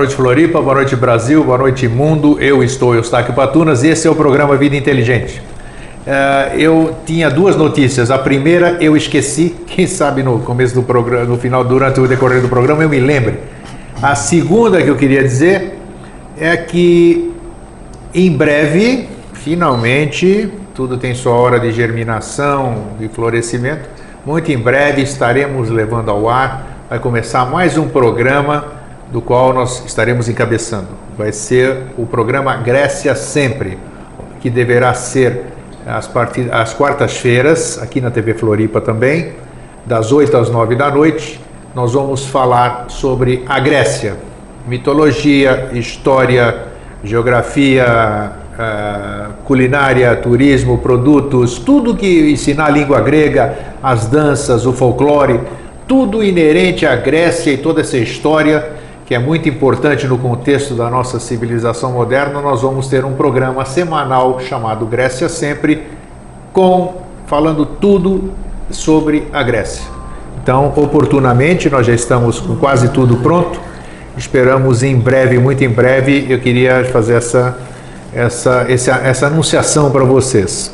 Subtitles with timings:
[0.00, 0.62] Noite, Floripa.
[0.62, 1.44] Boa noite, Brasil.
[1.44, 2.40] Boa noite, mundo.
[2.40, 5.42] Eu estou Eustáquio Patunas e esse é o programa Vida Inteligente.
[6.06, 8.10] Uh, eu tinha duas notícias.
[8.10, 12.40] A primeira eu esqueci, quem sabe no começo do programa, no final, durante o decorrer
[12.40, 13.40] do programa, eu me lembre.
[14.00, 15.78] A segunda que eu queria dizer
[16.38, 17.34] é que
[18.14, 23.86] em breve, finalmente, tudo tem sua hora de germinação, de florescimento.
[24.24, 28.79] Muito em breve estaremos levando ao ar, vai começar mais um programa
[29.10, 30.88] do qual nós estaremos encabeçando.
[31.18, 33.76] Vai ser o programa Grécia Sempre,
[34.40, 35.46] que deverá ser
[35.86, 36.08] às,
[36.52, 39.32] às quartas-feiras, aqui na TV Floripa também,
[39.84, 41.40] das 8 às 9 da noite.
[41.74, 44.16] Nós vamos falar sobre a Grécia,
[44.66, 46.66] mitologia, história,
[47.02, 55.40] geografia, uh, culinária, turismo, produtos, tudo que ensinar a língua grega, as danças, o folclore,
[55.88, 58.80] tudo inerente à Grécia e toda essa história
[59.10, 63.64] que é muito importante no contexto da nossa civilização moderna, nós vamos ter um programa
[63.64, 65.82] semanal chamado Grécia Sempre,
[66.52, 66.94] com
[67.26, 68.32] falando tudo
[68.70, 69.82] sobre a Grécia.
[70.40, 73.60] Então, oportunamente, nós já estamos com quase tudo pronto.
[74.16, 77.58] Esperamos em breve, muito em breve, eu queria fazer essa,
[78.14, 80.72] essa, essa, essa anunciação para vocês.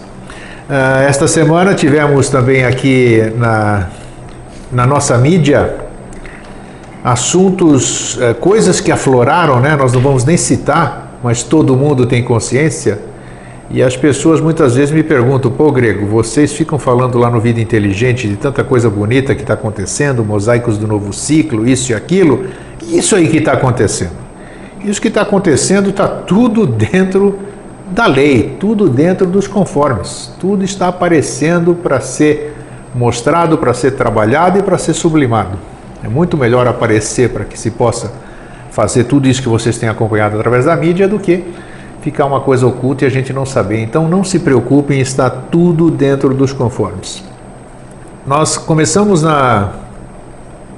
[0.69, 3.87] Uh, esta semana tivemos também aqui na,
[4.71, 5.86] na nossa mídia
[7.07, 9.77] assuntos, eh, coisas que afloraram, né?
[9.77, 12.99] Nós não vamos nem citar, mas todo mundo tem consciência.
[13.71, 17.61] E as pessoas muitas vezes me perguntam: pô, Grego, vocês ficam falando lá no Vida
[17.61, 22.47] Inteligente de tanta coisa bonita que está acontecendo, mosaicos do novo ciclo, isso e aquilo.
[22.83, 24.27] Isso aí que está acontecendo.
[24.85, 27.39] Isso que está acontecendo está tudo dentro
[27.89, 30.33] da lei, tudo dentro dos conformes.
[30.41, 32.53] Tudo está aparecendo para ser
[32.93, 35.76] mostrado, para ser trabalhado e para ser sublimado.
[36.05, 38.13] É muito melhor aparecer para que se possa
[38.71, 41.45] fazer tudo isso que vocês têm acompanhado através da mídia do que
[42.03, 43.81] ficar uma coisa oculta e a gente não saber.
[43.81, 47.25] Então não se preocupem, está tudo dentro dos conformes.
[48.27, 49.71] Nós começamos na,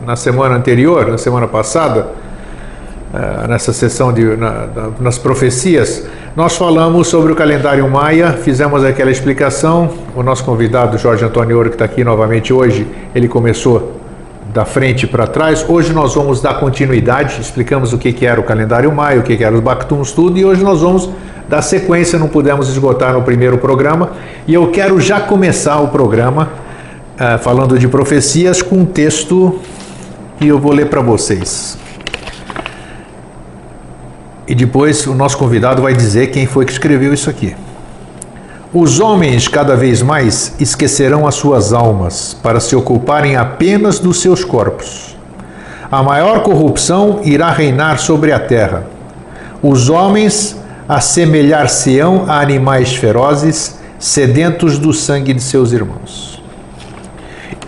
[0.06, 2.09] na semana anterior, na semana passada,
[3.12, 4.69] eh, nessa sessão de, na,
[5.00, 6.06] nas profecias,
[6.37, 9.91] nós falamos sobre o calendário maia, fizemos aquela explicação.
[10.15, 13.98] O nosso convidado, Jorge Antônio Ouro, que está aqui novamente hoje, ele começou
[14.59, 15.65] da frente para trás.
[15.69, 19.37] Hoje nós vamos dar continuidade, explicamos o que, que era o calendário maio, o que,
[19.37, 21.09] que era os Bactums, tudo, e hoje nós vamos
[21.49, 24.11] dar sequência, não pudemos esgotar no primeiro programa,
[24.49, 26.49] e eu quero já começar o programa
[27.15, 29.61] uh, falando de profecias com um texto
[30.41, 31.79] que eu vou ler para vocês.
[34.49, 37.55] E depois o nosso convidado vai dizer quem foi que escreveu isso aqui.
[38.73, 44.45] Os homens cada vez mais esquecerão as suas almas para se ocuparem apenas dos seus
[44.45, 45.17] corpos.
[45.91, 48.84] A maior corrupção irá reinar sobre a terra.
[49.62, 50.55] Os homens
[50.87, 56.43] assemelhar-se-ão a animais ferozes, sedentos do sangue de seus irmãos.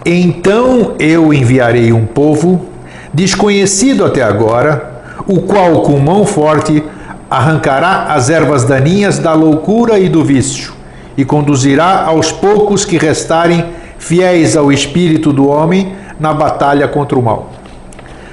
[0.05, 2.67] Então eu enviarei um povo,
[3.13, 6.85] desconhecido até agora, o qual com mão forte
[7.31, 10.79] arrancará as ervas daninhas da loucura e do vício
[11.21, 13.67] e conduzirá aos poucos que restarem
[13.99, 17.53] fiéis ao espírito do homem na batalha contra o mal.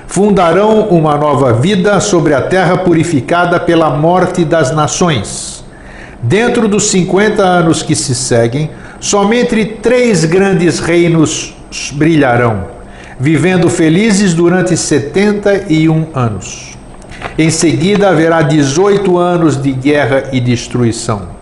[0.07, 5.65] Fundarão uma nova vida sobre a terra purificada pela morte das nações.
[6.23, 8.69] Dentro dos 50 anos que se seguem,
[9.01, 11.53] somente três grandes reinos
[11.91, 12.67] brilharão,
[13.19, 16.77] vivendo felizes durante 71 anos.
[17.37, 21.36] Em seguida haverá 18 anos de guerra e destruição.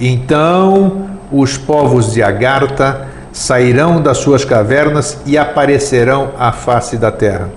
[0.00, 7.50] Então os povos de Agartha sairão das suas cavernas e aparecerão à face da terra.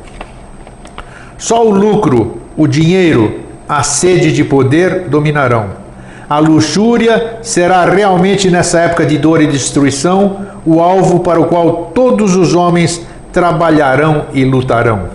[1.38, 5.82] Só o lucro, o dinheiro, a sede de poder dominarão.
[6.30, 11.92] A luxúria será realmente nessa época de dor e destruição o alvo para o qual
[11.94, 13.02] todos os homens
[13.32, 15.10] trabalharão e lutarão.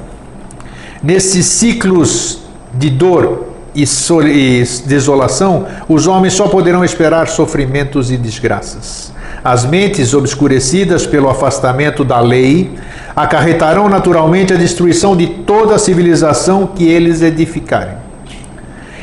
[1.02, 2.40] Nesses ciclos
[2.74, 9.12] de dor e, desolação, os homens só poderão esperar sofrimentos e desgraças.
[9.44, 12.72] As mentes obscurecidas pelo afastamento da lei
[13.14, 17.94] acarretarão naturalmente a destruição de toda a civilização que eles edificarem.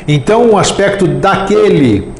[0.06, 2.12] Então, o aspecto daquele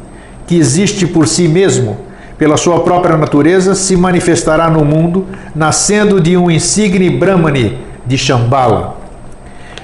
[0.47, 1.99] que existe por si mesmo,
[2.39, 8.96] pela sua própria natureza, se manifestará no mundo, nascendo de um insigne Brahmani de Shambhala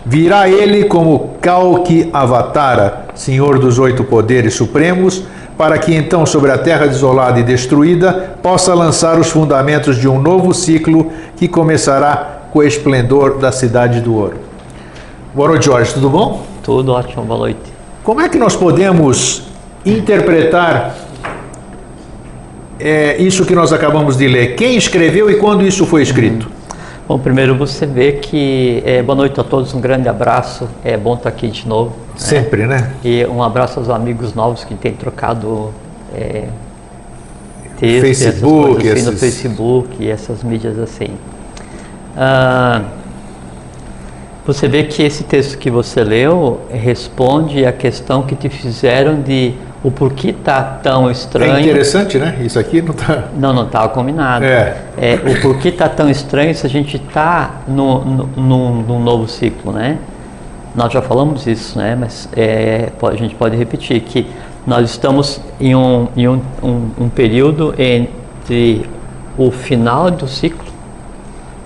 [0.05, 5.23] Virá ele como Kalki Avatara, Senhor dos oito poderes supremos,
[5.57, 10.21] para que então sobre a terra desolada e destruída possa lançar os fundamentos de um
[10.21, 14.37] novo ciclo que começará com o esplendor da cidade do ouro.
[15.33, 15.95] Boa noite, Jorge.
[15.95, 16.45] Tudo bom?
[16.65, 17.73] Tudo ótimo, boa noite.
[18.03, 19.45] Como é que nós podemos
[19.87, 20.97] interpretar
[22.81, 24.57] é, isso que nós acabamos de ler?
[24.57, 26.51] Quem escreveu e quando isso foi escrito?
[27.09, 31.15] Bom, primeiro você vê que é, boa noite a todos, um grande abraço, é bom
[31.15, 31.97] estar aqui de novo.
[32.17, 32.79] Sempre, né?
[32.79, 32.93] né?
[33.05, 35.75] E um abraço aos amigos novos que têm trocado
[36.15, 36.47] é,
[37.77, 39.07] texto, Facebook, assim, esses...
[39.07, 41.09] no Facebook e essas mídias assim.
[42.17, 42.83] Ah,
[44.47, 49.55] você vê que esse texto que você leu responde à questão que te fizeram de
[49.83, 51.57] o porquê está tão estranho.
[51.57, 52.39] É interessante, né?
[52.41, 53.25] Isso aqui não está.
[53.37, 54.45] Não, não estava combinado.
[54.45, 54.77] É.
[54.97, 55.15] é.
[55.15, 59.73] O porquê está tão estranho se a gente está no, no, num, num novo ciclo,
[59.73, 59.99] né?
[60.75, 61.97] Nós já falamos isso, né?
[61.99, 64.27] Mas é, a gente pode repetir que
[64.67, 68.89] nós estamos em um, em um, um, um período entre
[69.37, 70.72] o final do ciclo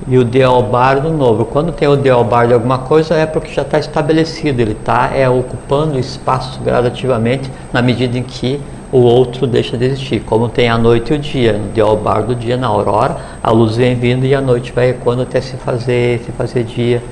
[0.08, 1.44] e o deobar do novo.
[1.44, 5.29] Quando tem o deobar de alguma coisa é porque já está estabelecido, ele está é,
[5.29, 8.61] ocupando espaço gradativamente na medida em que
[8.93, 10.20] o outro deixa de existir.
[10.20, 13.76] Como tem a noite e o dia, no deobar do dia, na aurora, a luz
[13.76, 17.02] vem vindo e a noite vai ecoando até se fazer, se fazer dia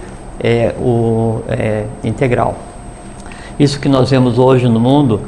[0.41, 2.57] é, o, é, integral.
[3.59, 5.21] Isso que nós vemos hoje no mundo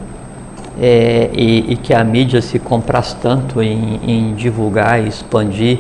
[0.81, 5.79] é, e, e, que a mídia se compraz tanto em, em divulgar e expandir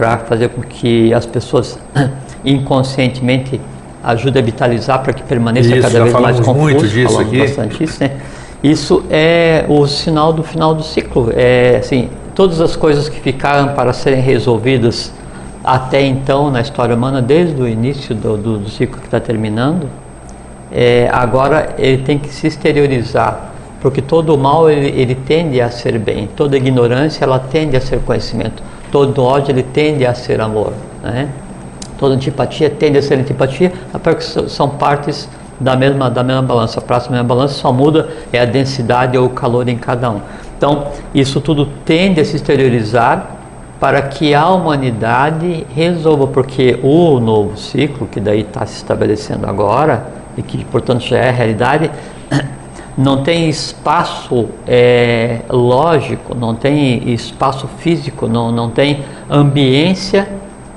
[0.00, 1.78] para fazer com que as pessoas
[2.42, 3.60] inconscientemente
[4.02, 6.58] ajudem a vitalizar para que permaneça isso, cada vez mais confuso.
[6.58, 7.38] Muito disso aqui.
[7.38, 8.12] bastante isso, né?
[8.64, 11.30] Isso é o sinal do final do ciclo.
[11.36, 15.12] É assim, todas as coisas que ficaram para serem resolvidas
[15.62, 19.86] até então na história humana, desde o início do, do, do ciclo que está terminando,
[20.72, 23.50] é, agora ele tem que se exteriorizar,
[23.82, 28.00] porque todo mal ele, ele tende a ser bem, toda ignorância ela tende a ser
[28.00, 30.72] conhecimento todo ódio ele tende a ser amor,
[31.02, 31.28] né?
[31.98, 33.72] Toda antipatia tende a ser antipatia,
[34.02, 35.28] porque são partes
[35.60, 36.80] da mesma, da mesma balança.
[36.80, 40.20] A próxima mesma balança só muda é a densidade ou o calor em cada um.
[40.56, 43.36] Então, isso tudo tende a se exteriorizar
[43.78, 50.06] para que a humanidade resolva, porque o novo ciclo, que daí está se estabelecendo agora,
[50.36, 51.90] e que portanto já é realidade,
[52.96, 60.28] não tem espaço é, lógico, não tem espaço físico, não, não tem ambiência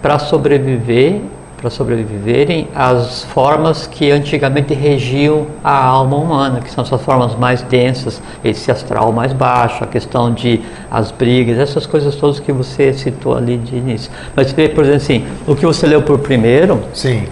[0.02, 1.22] para sobreviver,
[1.58, 7.62] para sobreviverem as formas que antigamente regiam a alma humana, que são essas formas mais
[7.62, 10.60] densas, esse astral mais baixo, a questão de
[10.92, 14.12] as brigas, essas coisas todas que você citou ali de início.
[14.36, 17.24] Mas, por exemplo, assim, o que você leu por primeiro, Sim.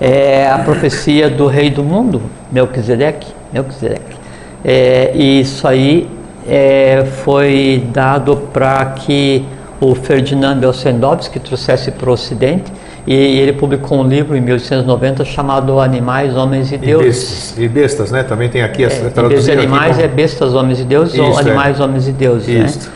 [0.00, 2.20] é a profecia do rei do mundo,
[2.50, 3.37] Melquisedeque.
[3.52, 4.16] Melquisedeque.
[4.64, 6.08] É, e isso aí
[6.46, 9.44] é, foi dado para que
[9.80, 12.72] o Ferdinand Belsendowski trouxesse para o Ocidente
[13.06, 17.06] e ele publicou um livro em 1890 chamado Animais, Homens e Deuses.
[17.06, 18.22] E bestas, e bestas né?
[18.22, 19.54] Também tem aqui essa é, tradução.
[19.54, 20.04] Animais como...
[20.04, 21.84] é bestas, homens e deuses Isso, ou animais, é.
[21.84, 22.48] homens e deuses.
[22.48, 22.66] Né?
[22.66, 22.88] Isso.
[22.90, 22.94] Né?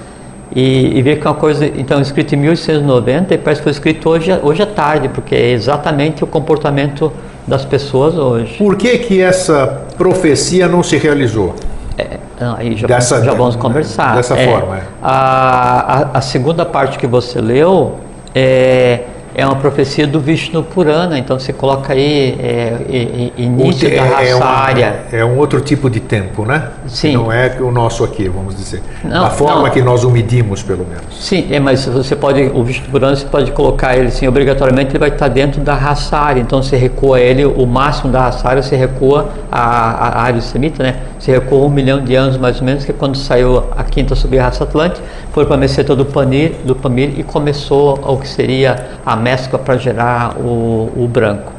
[0.54, 3.72] E, e ver que é uma coisa, então, escrito em 1890 e parece que foi
[3.72, 7.10] escrito hoje, hoje à tarde, porque é exatamente o comportamento
[7.46, 8.56] das pessoas hoje.
[8.56, 11.54] Por que que essa profecia não se realizou?
[11.98, 12.18] É,
[12.56, 14.16] aí já, dessa, vamos, já vamos conversar.
[14.16, 14.78] Dessa é, forma.
[14.78, 14.82] É.
[15.02, 17.96] A, a, a, segunda parte que você leu
[18.34, 19.00] é
[19.34, 24.42] é uma profecia do Vishnu Purana, então você coloca aí é, início da raça é,
[24.42, 24.96] área.
[25.12, 26.68] É um outro tipo de tempo, né?
[26.86, 27.14] Sim.
[27.14, 28.82] Não é o nosso aqui, vamos dizer.
[29.02, 29.70] Não, a forma não.
[29.70, 31.04] que nós o medimos, pelo menos.
[31.18, 34.98] Sim, é, mas você pode, o Vishnu Purana, você pode colocar ele assim, obrigatoriamente ele
[34.98, 38.62] vai estar dentro da raça área, então você recua ele, o máximo da raça área,
[38.62, 40.96] você recua a, a área semita, né?
[41.18, 44.14] Você recua um milhão de anos mais ou menos, que é quando saiu a quinta
[44.14, 45.00] sub-raça Atlântica,
[45.32, 49.58] foi para a meseta do Pamir, do Pamir e começou o que seria a mescla
[49.58, 51.52] para gerar o, o branco.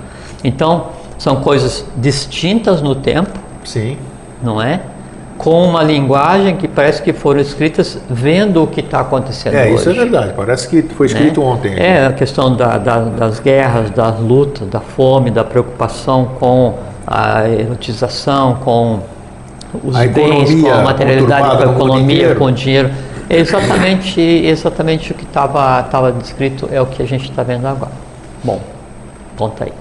[0.43, 3.32] Então, são coisas distintas no tempo,
[3.63, 3.98] Sim.
[4.41, 4.82] não é?
[5.38, 9.75] Com uma linguagem que parece que foram escritas vendo o que está acontecendo é, hoje.
[9.75, 10.34] isso é verdade.
[10.36, 11.48] Parece que foi escrito né?
[11.48, 11.74] ontem.
[11.75, 16.75] É, a questão da, da, das guerras, das lutas, da fome, da preocupação com
[17.08, 19.00] a erotização, com
[19.84, 22.91] os a bens, com a materialidade, com a economia, com o dinheiro.
[23.30, 27.92] Exatamente, exatamente o que estava descrito é o que a gente está vendo agora.
[28.44, 28.62] Bom,
[29.38, 29.74] conta aí.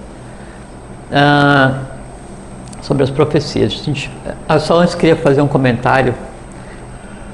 [1.13, 1.81] Ah,
[2.81, 3.73] sobre as profecias.
[3.73, 4.11] A gente,
[4.49, 6.15] eu só antes queria fazer um comentário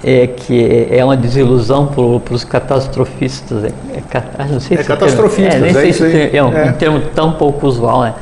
[0.05, 3.65] é, que é uma desilusão para os catastrofistas.
[3.65, 7.01] É, é, não sei é se catastrofistas, é, nem sei se é, um, um termo
[7.15, 8.15] tão pouco usual, né?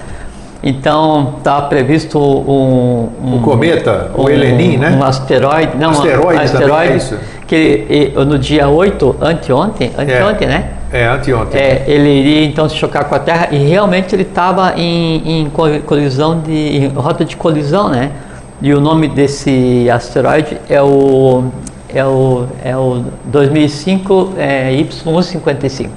[0.62, 4.96] Então está previsto um, um, cometa, um, o Helenin, né?
[4.98, 10.50] Um asteroide, não, asteroide, um asteroide que no dia 8, anteontem, anteontem, é.
[10.50, 10.70] né?
[10.92, 11.60] É, anteontem.
[11.60, 15.50] É, ele iria então se chocar com a Terra e realmente ele estava em, em,
[15.84, 18.12] colisão de em rota de colisão, né?
[18.62, 21.44] E o nome desse asteroide é o
[21.94, 25.88] é o, é o 2005 é, Y155,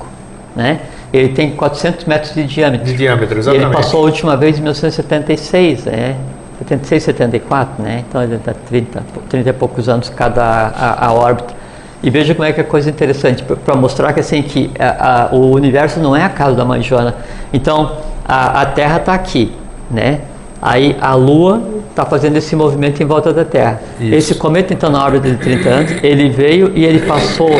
[0.55, 0.79] né?
[1.11, 2.85] Ele tem 400 metros de diâmetro.
[2.85, 3.65] De diâmetro, exatamente.
[3.65, 6.15] ele passou a última vez em 1976, né?
[6.59, 8.03] 76, 74, né?
[8.07, 11.53] Então ele está 30, 30 e poucos anos cada a, a órbita.
[12.01, 15.35] E veja como é que é coisa interessante, para mostrar que assim que a, a,
[15.35, 17.15] o universo não é a casa da mãe Joana.
[17.53, 19.53] Então a, a Terra está aqui,
[19.89, 20.21] né?
[20.61, 23.81] Aí a Lua está fazendo esse movimento em volta da Terra.
[23.99, 24.15] Isso.
[24.15, 27.51] Esse cometa então na órbita de 30 anos, ele veio e ele passou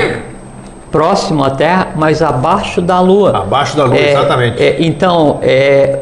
[0.91, 3.37] próximo à Terra, mas abaixo da Lua.
[3.37, 4.61] Abaixo da Lua, é, exatamente.
[4.61, 5.99] É, então é,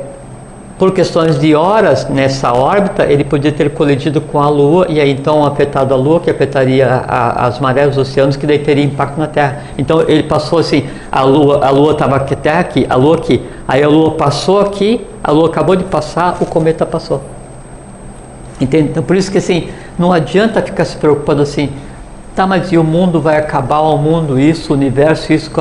[0.77, 5.12] por questões de horas nessa órbita, ele podia ter colidido com a Lua e aí
[5.12, 9.17] então afetado a Lua, que afetaria a, as marés dos oceanos, que daí teria impacto
[9.17, 9.63] na Terra.
[9.75, 13.43] Então ele passou assim, a Lua a Lua estava aqui, Terra aqui, a Lua aqui,
[13.67, 17.22] aí a Lua passou aqui, a Lua acabou de passar, o cometa passou.
[18.62, 18.89] Entende?
[18.89, 21.72] Então por isso que assim, não adianta ficar se preocupando assim,
[22.36, 25.51] tá, mas e o mundo vai acabar, o mundo isso, o universo isso,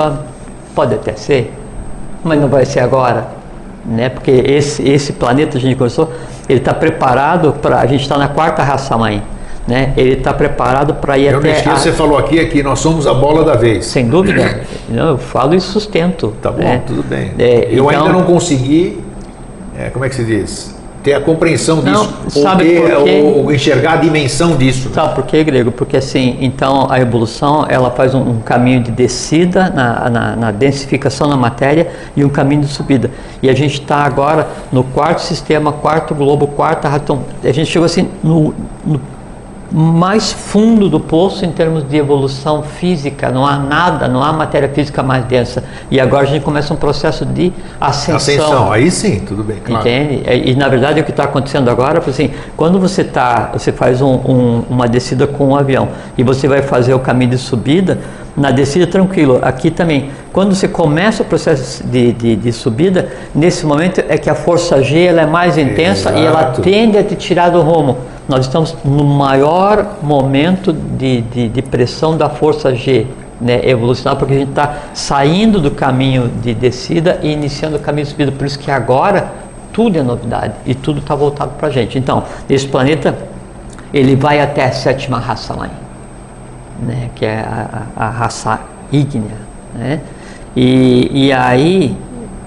[0.74, 1.54] pode até ser,
[2.22, 3.35] mas não vai ser agora
[3.86, 4.08] né?
[4.08, 6.12] Porque esse, esse planeta, a gente começou,
[6.48, 7.80] ele está preparado para.
[7.80, 9.22] A gente está na quarta raça mãe.
[9.66, 9.92] Né?
[9.96, 11.60] Ele está preparado para ir eu até.
[11.68, 11.76] A...
[11.76, 13.86] Você falou aqui é que nós somos a bola da vez.
[13.86, 14.60] Sem dúvida.
[14.88, 16.34] eu falo e sustento.
[16.40, 16.82] Tá bom, né?
[16.86, 17.32] tudo bem.
[17.36, 17.88] É, eu então...
[17.88, 19.02] ainda não consegui.
[19.76, 20.75] É, como é que se diz?
[21.06, 24.90] Ter a compreensão disso, não, sabe ou, ter, ou, ou, enxergar a dimensão disso.
[24.92, 25.70] Sabe por quê, Grego?
[25.70, 30.50] Porque assim, então a evolução ela faz um, um caminho de descida na, na, na,
[30.50, 31.86] densificação da matéria
[32.16, 33.08] e um caminho de subida.
[33.40, 37.20] E a gente está agora no quarto sistema, quarto globo, quarta ratão.
[37.44, 38.52] A gente chegou assim no,
[38.84, 39.00] no
[39.70, 44.68] mais fundo do poço em termos de evolução física, não há nada, não há matéria
[44.68, 45.64] física mais densa.
[45.90, 48.16] E agora a gente começa um processo de ascensão.
[48.16, 49.80] Ascensão, aí sim, tudo bem, claro.
[49.80, 50.22] Entende?
[50.50, 54.14] E, na verdade o que está acontecendo agora, assim, quando você tá, você faz um,
[54.14, 57.98] um, uma descida com um avião e você vai fazer o caminho de subida,
[58.36, 59.38] na descida tranquilo.
[59.42, 64.28] Aqui também, quando você começa o processo de, de, de subida, nesse momento é que
[64.28, 66.18] a força G ela é mais intensa Exato.
[66.18, 67.96] e ela tende a te tirar do rumo.
[68.28, 73.06] Nós estamos no maior momento de, de, de pressão da força G
[73.40, 78.04] né, evolucionar, porque a gente está saindo do caminho de descida e iniciando o caminho
[78.04, 78.32] de subida.
[78.32, 79.32] Por isso que agora
[79.72, 81.98] tudo é novidade e tudo está voltado para a gente.
[81.98, 83.16] Então, esse planeta
[83.92, 85.70] ele vai até a sétima raça mãe,
[86.80, 88.58] né, que é a, a raça
[88.90, 89.36] ígnea.
[89.74, 90.00] Né?
[90.56, 91.96] E, e aí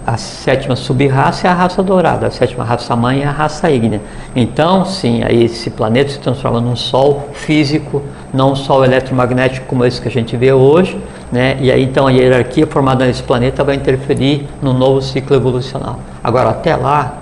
[0.10, 4.02] a sétima subraça é a raça dourada, a sétima raça mãe é a raça ígnea.
[4.36, 8.02] Então, sim, aí esse planeta se transforma num sol físico,
[8.34, 11.00] não um sol eletromagnético como esse que a gente vê hoje,
[11.32, 11.58] né?
[11.60, 16.00] E aí então a hierarquia formada nesse planeta vai interferir no novo ciclo evolucional.
[16.24, 17.20] Agora, até lá,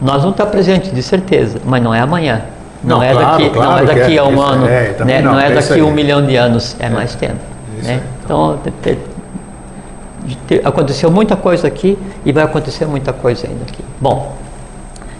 [0.00, 2.42] nós vamos estar presentes, de certeza, mas não é amanhã.
[2.84, 5.22] Não, não é claro, daqui, claro não é daqui é, a um ano, é, né?
[5.22, 7.38] não, não, é é daqui a um milhão de anos, é, mais tempo.
[7.82, 8.00] Né?
[8.24, 8.58] Então,
[10.64, 13.84] aconteceu muita coisa aqui e vai acontecer muita coisa ainda aqui.
[14.00, 14.32] Bom,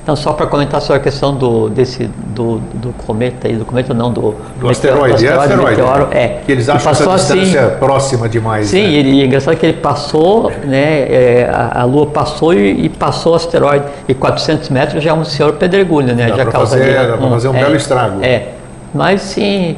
[0.02, 3.94] então só para comentar sobre a questão do desse do, do cometa aí, do cometa
[3.94, 6.28] não do, do asteroide, do asteroide, é asteroide meteoro, é.
[6.44, 8.66] Que eles acham essa distância assim, próxima demais.
[8.66, 8.88] Sim, né?
[8.88, 13.32] e é engraçado que ele passou, né, é, a, a, Lua passou e, e, passou
[13.32, 16.26] o asteroide e 400 metros já é um senhor pedregulho, né?
[16.30, 18.24] Dá já causaria fazer, um, fazer um é, belo estrago.
[18.24, 18.48] É,
[18.92, 19.76] mas sim.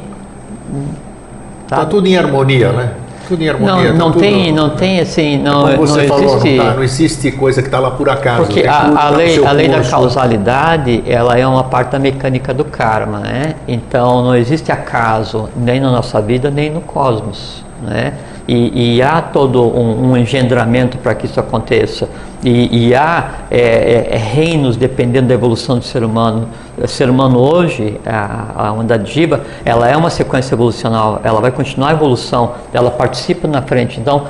[1.67, 2.91] Tá, tá tudo em harmonia, né?
[3.27, 3.91] Tudo em harmonia.
[3.91, 6.57] Não, não tá tem, não tem assim, não, Como você não falou, existe.
[6.57, 8.45] Não, tá, não, existe coisa que está lá por acaso.
[8.45, 12.65] Porque a, a, lei, a lei da causalidade, ela é uma parte da mecânica do
[12.65, 13.55] karma, né?
[13.67, 18.13] Então não existe acaso nem na nossa vida nem no cosmos, né?
[18.47, 22.07] E, e há todo um, um engendramento para que isso aconteça.
[22.43, 26.47] E, e há é, é, é, reinos dependendo da evolução do ser humano.
[26.77, 31.51] O ser humano hoje, a, a onda Jiva, ela é uma sequência evolucional, ela vai
[31.51, 33.99] continuar a evolução, ela participa na frente.
[33.99, 34.27] Então,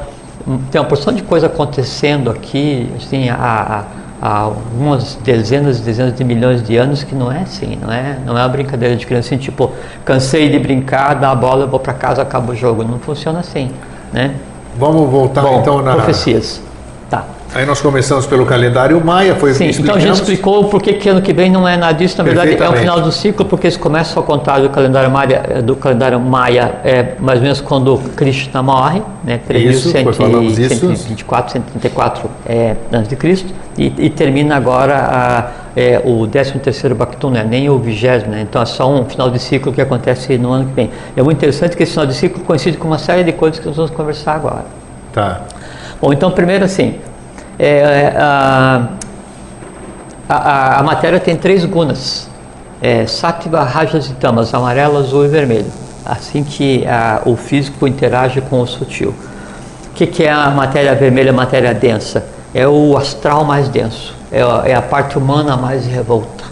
[0.72, 3.84] tem uma porção de coisa acontecendo aqui, assim, há,
[4.22, 8.18] há algumas dezenas e dezenas de milhões de anos que não é assim, não é,
[8.26, 9.74] não é uma brincadeira de criança, assim, tipo,
[10.06, 12.84] cansei de brincar, dá a bola, eu vou para casa, acaba o jogo.
[12.84, 13.72] Não funciona assim,
[14.16, 14.32] né?
[14.80, 16.62] Vamos voltar Bom, então na profecias.
[17.10, 17.26] Tá.
[17.54, 21.22] Aí nós começamos pelo calendário maia, foi Sim, então a gente explicou por que ano
[21.22, 23.78] que vem não é nada disso, na verdade é o final do ciclo, porque eles
[23.78, 27.98] começam a contar do calendário maia, eh, do calendário maia é mais ou menos quando
[28.16, 36.26] Krishna morre, né, 3124, 134 é, antes de Cristo, e, e termina agora é o
[36.26, 38.42] 13 terceiro Bactum, não é nem o vigésimo, né?
[38.42, 40.90] então é só um final de ciclo que acontece no ano que vem.
[41.16, 43.68] É muito interessante que esse final de ciclo coincide com uma série de coisas que
[43.68, 44.66] nós vamos conversar agora.
[45.12, 45.42] Tá.
[46.02, 47.00] Bom, então primeiro assim,
[47.60, 48.88] é, a,
[50.30, 52.30] a, a, matéria tem três gunas,
[52.82, 55.72] é, Sattva, Rajas e Tamas, amarelo, azul e vermelho.
[56.06, 59.14] Assim que a, o físico interage com o sutil.
[59.90, 62.26] O que, que é a matéria vermelha, a matéria densa?
[62.54, 66.44] É o astral mais denso, é a, é a parte humana mais revolta.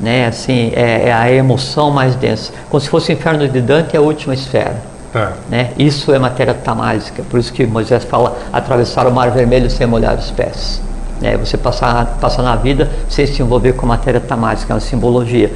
[0.00, 0.26] Né?
[0.26, 2.52] Assim, é, é, a emoção mais densa.
[2.68, 4.76] Como se fosse o inferno de Dante, é a última esfera.
[5.12, 5.34] Tá.
[5.48, 5.70] Né?
[5.78, 10.18] Isso é matéria tamásica, por isso que Moisés fala atravessar o mar vermelho sem molhar
[10.18, 10.82] os pés.
[11.20, 11.36] Né?
[11.36, 15.52] Você passar, passar na vida sem se envolver com matéria tamásica, é uma simbologia.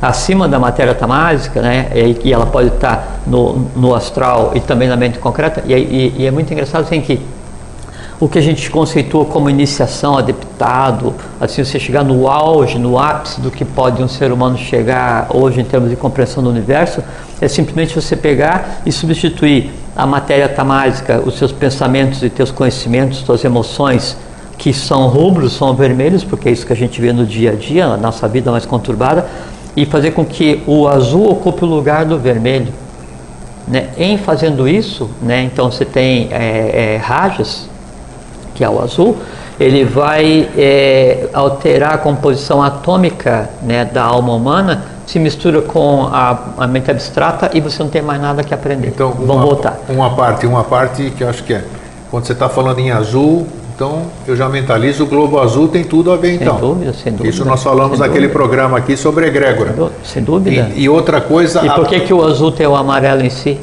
[0.00, 1.88] Acima da matéria tamásica, né?
[1.94, 6.14] e, e ela pode estar no, no astral e também na mente concreta, e, e,
[6.22, 7.20] e é muito engraçado assim, que
[8.22, 13.40] o que a gente conceitua como iniciação, adaptado, assim você chegar no auge, no ápice
[13.40, 17.02] do que pode um ser humano chegar hoje em termos de compreensão do universo,
[17.40, 23.18] é simplesmente você pegar e substituir a matéria tamásica, os seus pensamentos e teus conhecimentos,
[23.18, 24.16] suas emoções,
[24.56, 27.54] que são rubros, são vermelhos, porque é isso que a gente vê no dia a
[27.56, 29.26] dia, a nossa vida mais conturbada,
[29.76, 32.72] e fazer com que o azul ocupe o lugar do vermelho.
[33.66, 33.88] Né?
[33.98, 37.71] Em fazendo isso, né, então você tem é, é, rajas,
[38.54, 39.16] que é o azul,
[39.58, 46.38] ele vai é, alterar a composição atômica né, da alma humana, se mistura com a,
[46.58, 48.88] a, mente abstrata e você não tem mais nada que aprender.
[48.88, 49.80] Então, Vamos uma, voltar.
[49.88, 51.64] Uma parte, uma parte que eu acho que é,
[52.10, 56.12] quando você está falando em azul, então eu já mentalizo o globo azul tem tudo
[56.12, 56.54] a ver então.
[56.54, 57.28] Sem dúvida, sem dúvida.
[57.28, 59.74] Isso nós falamos naquele programa aqui sobre egrégora.
[60.04, 60.70] Sem dúvida.
[60.74, 61.64] E, e outra coisa.
[61.64, 63.58] E por que, que o azul tem o amarelo em si?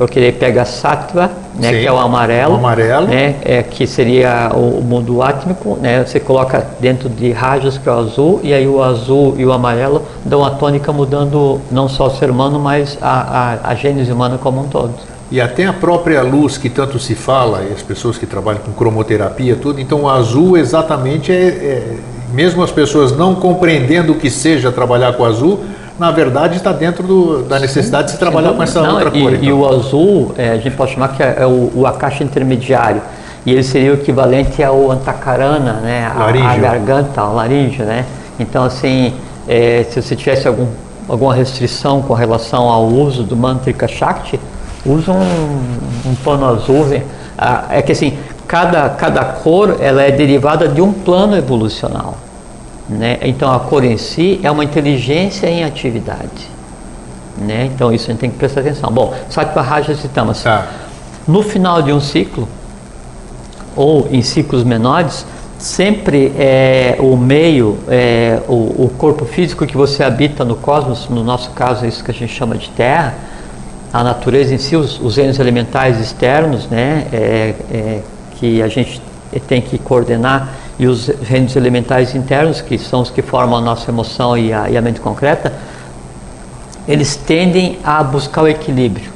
[0.00, 3.06] porque ele pega sattva, né, que é o amarelo, o amarelo.
[3.06, 7.92] Né, é, que seria o, mundo átmico, né, você coloca dentro de rajas que é
[7.92, 12.06] o azul, e aí o azul e o amarelo dão a tônica mudando não só
[12.06, 14.94] o ser humano, mas a, a, a gênese humana como um todo.
[15.30, 18.72] E até a própria luz que tanto se fala, e as pessoas que trabalham com
[18.72, 21.96] cromoterapia, tudo, então o azul exatamente é, é
[22.32, 25.60] mesmo as pessoas não compreendendo o que seja trabalhar com azul,
[26.00, 29.20] na verdade está dentro do, da necessidade de se trabalhar com essa não, outra e,
[29.20, 29.34] cor.
[29.34, 29.44] Então.
[29.44, 33.02] E o azul, é, a gente pode chamar que é, é o, o acacha intermediário.
[33.44, 36.06] E ele seria o equivalente ao antacarana, né?
[36.06, 38.06] A, a garganta, a laríngeo, né?
[38.38, 39.12] Então, assim,
[39.46, 40.68] é, se você tivesse algum,
[41.06, 44.40] alguma restrição com relação ao uso do mantrika shakti,
[44.86, 46.86] usa um, um pano azul.
[47.36, 48.16] Ah, é que assim,
[48.48, 52.16] cada, cada cor ela é derivada de um plano evolucional.
[52.90, 53.18] Né?
[53.22, 56.48] Então a cor em si é uma inteligência em atividade.
[57.38, 57.70] Né?
[57.72, 58.90] Então isso a gente tem que prestar atenção.
[58.90, 60.42] Bom, Sattva Rajas e Tamas.
[60.42, 60.66] Tá.
[61.26, 62.48] No final de um ciclo,
[63.76, 65.24] ou em ciclos menores,
[65.56, 71.22] sempre é o meio, é, o, o, corpo físico que você habita no cosmos, no
[71.22, 73.14] nosso caso é isso que a gente chama de Terra,
[73.92, 78.00] a natureza em si, os, os elementais externos, né, é, é,
[78.36, 79.00] que a gente
[79.46, 80.48] tem que coordenar
[80.80, 84.70] e os reinos elementais internos, que são os que formam a nossa emoção e a,
[84.70, 85.52] e a mente concreta,
[86.88, 89.10] eles tendem a buscar o equilíbrio.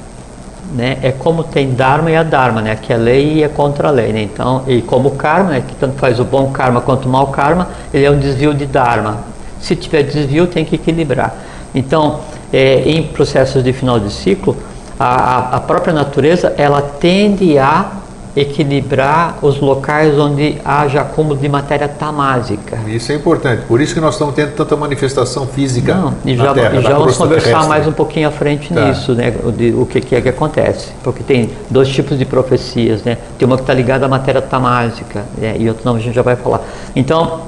[0.74, 0.98] Né?
[1.02, 2.76] É como tem Dharma e a Dharma, né?
[2.76, 4.12] que é lei e é contra a lei.
[4.12, 4.20] Né?
[4.24, 5.64] Então, e como o karma, né?
[5.66, 8.66] que tanto faz o bom karma quanto o mau karma, ele é um desvio de
[8.66, 9.20] Dharma.
[9.58, 11.34] Se tiver desvio, tem que equilibrar.
[11.74, 12.20] Então,
[12.52, 14.54] é, em processos de final de ciclo,
[15.00, 18.03] a, a própria natureza ela tende a
[18.36, 22.78] equilibrar os locais onde haja acúmulo de matéria tamásica.
[22.88, 26.52] Isso é importante, por isso que nós estamos tendo tanta manifestação física Não, e já,
[26.52, 27.68] terra, e já vamos conversar terrestre.
[27.68, 28.88] mais um pouquinho à frente tá.
[28.88, 33.04] nisso, né, de, o que, que, é que acontece, porque tem dois tipos de profecias,
[33.04, 36.14] né, tem uma que está ligada à matéria tamásica né, e outra não, a gente
[36.14, 36.60] já vai falar.
[36.96, 37.42] Então,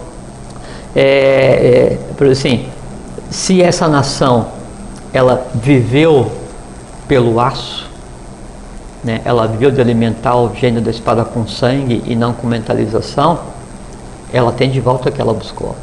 [0.94, 2.66] é, é, assim,
[3.29, 4.49] se essa nação
[5.12, 6.31] ela viveu
[7.09, 7.90] pelo aço,
[9.07, 13.38] né, ela viu de alimentar o gênio da espada com sangue e não com mentalização,
[14.33, 15.77] ela tem de volta o que ela buscou.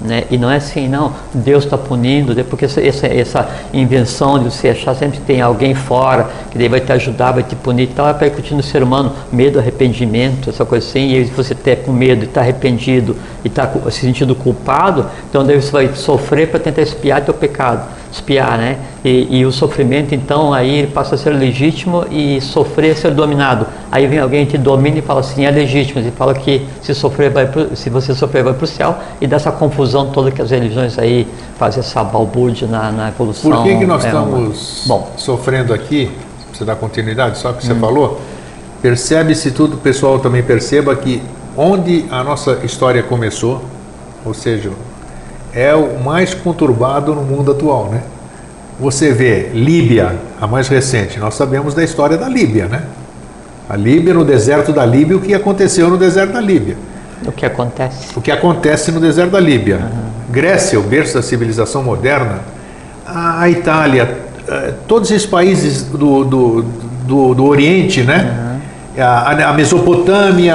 [0.00, 0.22] Né?
[0.30, 2.44] E não é assim, não, Deus está punindo, né?
[2.48, 6.80] porque essa, essa, essa, invenção de você achar sempre tem alguém fora, que daí vai
[6.80, 10.64] te ajudar, vai te punir e tal, é percutindo no ser humano medo, arrependimento, essa
[10.64, 15.06] coisa assim, e você está com medo e está arrependido e está se sentindo culpado,
[15.28, 18.78] então daí você vai sofrer para tentar espiar teu pecado espiar, né?
[19.04, 23.66] E, e, o sofrimento, então, aí passa a ser legítimo e sofrer a ser dominado.
[23.90, 26.00] Aí vem alguém que te domina e fala assim, é legítimo.
[26.00, 29.26] E fala que se sofrer vai pro, se você sofrer vai para o céu e
[29.26, 31.26] dessa confusão toda que as religiões aí
[31.58, 33.50] fazem essa balbúrdia na, na evolução.
[33.50, 34.98] Por que, que nós é estamos uma...
[34.98, 36.10] Bom, sofrendo aqui?
[36.52, 37.80] Você dá continuidade, só que você hum.
[37.80, 38.20] falou.
[38.80, 41.22] Percebe-se tudo, o pessoal também perceba que
[41.56, 43.62] onde a nossa história começou,
[44.24, 44.70] ou seja,
[45.54, 48.02] é o mais conturbado no mundo atual, né?
[48.78, 52.82] Você vê Líbia, a mais recente, nós sabemos da história da Líbia, né?
[53.68, 56.76] A Líbia, no deserto da Líbia, o que aconteceu no deserto da Líbia.
[57.24, 58.08] O que acontece?
[58.16, 59.76] O que acontece no deserto da Líbia.
[59.76, 60.32] Uhum.
[60.32, 62.40] Grécia, o berço da civilização moderna,
[63.06, 66.62] a Itália, eh, todos esses países do, do,
[67.06, 68.36] do, do Oriente, né?
[68.38, 68.54] Uhum
[69.00, 70.54] a, a Mesopotâmia,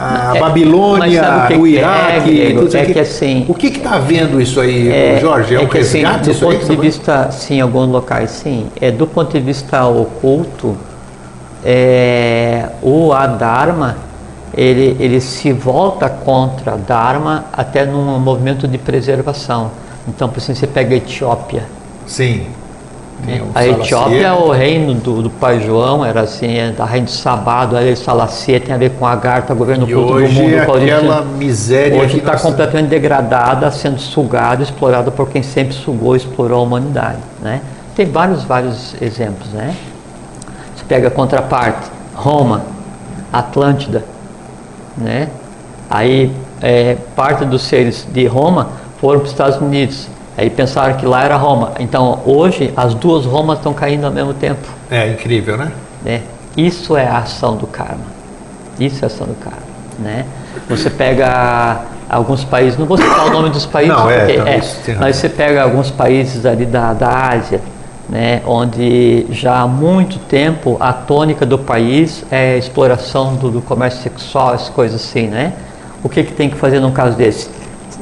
[0.00, 4.40] a, é, Babilônia, o, o, Iraque, é, tudo é que assim, o que está havendo
[4.40, 5.54] isso aí, é, Jorge?
[5.54, 7.88] É, é um que, assim, resgate assim, do ponto aí, de vista, sim, em alguns
[7.88, 8.66] locais, sim.
[8.80, 10.76] É do ponto de vista oculto,
[11.64, 13.96] é, o Adharma
[14.56, 19.70] ele, ele se volta contra Dharma até num movimento de preservação.
[20.06, 21.64] Então, por exemplo, você pega a Etiópia.
[22.06, 22.46] Sim
[23.54, 27.64] a Etiópia, o reino do, do pai João, era assim, é da reino de Sabá,
[27.64, 30.58] do Haile Salacia, tem a ver com Agartha, governo e hoje do mundo.
[30.58, 36.58] aquela miséria Hoje está completamente degradada, sendo sugada, explorada por quem sempre sugou e explorou
[36.58, 37.18] a humanidade.
[37.40, 37.60] Né?
[37.96, 39.48] Tem vários, vários exemplos.
[39.50, 39.74] Né?
[40.76, 42.62] Você pega a contraparte, Roma,
[43.32, 44.04] Atlântida.
[44.96, 45.28] Né?
[45.88, 48.68] Aí é, parte dos seres de Roma
[49.00, 51.72] foram para os Estados Unidos Aí pensaram que lá era Roma.
[51.78, 54.66] Então hoje as duas Romas estão caindo ao mesmo tempo.
[54.90, 55.72] É incrível, né?
[56.04, 56.22] né?
[56.56, 58.14] Isso é a ação do karma.
[58.78, 59.62] Isso é a ação do karma,
[59.98, 60.24] né?
[60.68, 64.94] Você pega alguns países, não vou citar o nome dos países, não, é, porque, é,
[64.94, 67.60] mas você pega alguns países ali da, da Ásia,
[68.08, 73.62] né, onde já há muito tempo a tônica do país é a exploração do, do
[73.62, 75.54] comércio sexual, as coisas assim, né?
[76.02, 77.48] O que, que tem que fazer num caso desse?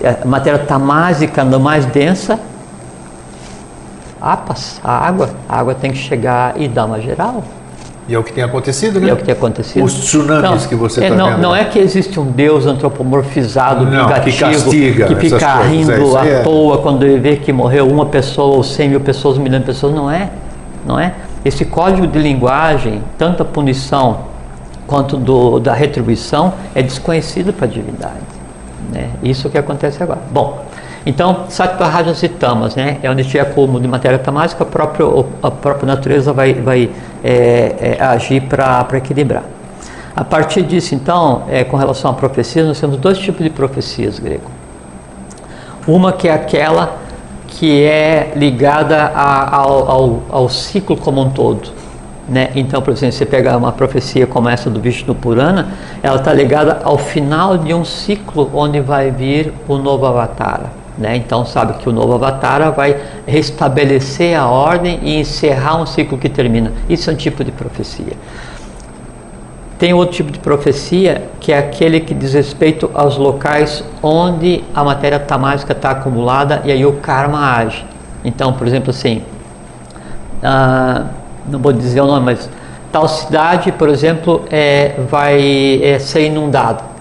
[0.07, 2.39] A matéria tamásica andando mais densa,
[4.21, 7.43] apas, a água, a água tem que chegar e dar uma geral.
[8.09, 9.07] E é o que tem acontecido, né?
[9.07, 9.85] E é o que tem acontecido.
[9.85, 11.41] Os tsunamis não, que você está é, não, vendo.
[11.41, 16.41] Não é que existe um Deus antropomorfizado, não, vingativo, que, castiga que fica rindo é,
[16.41, 19.61] à toa quando ele vê que morreu uma pessoa, ou cem mil pessoas, um milhão
[19.61, 19.95] de pessoas.
[19.95, 20.31] Não é.
[20.85, 21.15] Não é.
[21.45, 24.33] Esse código de linguagem, tanto a punição
[24.87, 28.32] quanto do, da retribuição, é desconhecido para a divindade.
[28.93, 29.11] Né?
[29.23, 30.21] Isso que acontece agora.
[30.31, 30.65] Bom,
[31.05, 32.99] então, Sattva, Rajas e Tamas, né?
[33.03, 35.07] é onde tiver acúmulo de matéria tamásica, a própria,
[35.43, 36.91] a própria natureza vai, vai
[37.25, 39.43] é, é, agir para equilibrar.
[40.15, 44.19] A partir disso, então, é, com relação à profecia, nós temos dois tipos de profecias
[44.19, 44.51] grego.
[45.87, 46.99] Uma que é aquela
[47.49, 51.82] que é ligada a, ao, ao, ao ciclo como um todo.
[52.29, 52.51] Né?
[52.55, 55.69] Então, por exemplo, você pega uma profecia como essa do Vishnu Purana,
[56.03, 60.71] ela está ligada ao final de um ciclo onde vai vir o novo Avatara.
[60.97, 61.17] Né?
[61.17, 66.29] Então, sabe que o novo Avatara vai restabelecer a ordem e encerrar um ciclo que
[66.29, 66.73] termina.
[66.89, 68.13] Isso é um tipo de profecia.
[69.79, 74.85] Tem outro tipo de profecia que é aquele que diz respeito aos locais onde a
[74.85, 77.85] matéria tamásica está acumulada e aí o karma age.
[78.25, 79.23] Então, por exemplo, assim.
[80.39, 82.49] Uh, não vou dizer o nome, mas
[82.91, 86.93] tal cidade, por exemplo, é, vai é, ser inundada.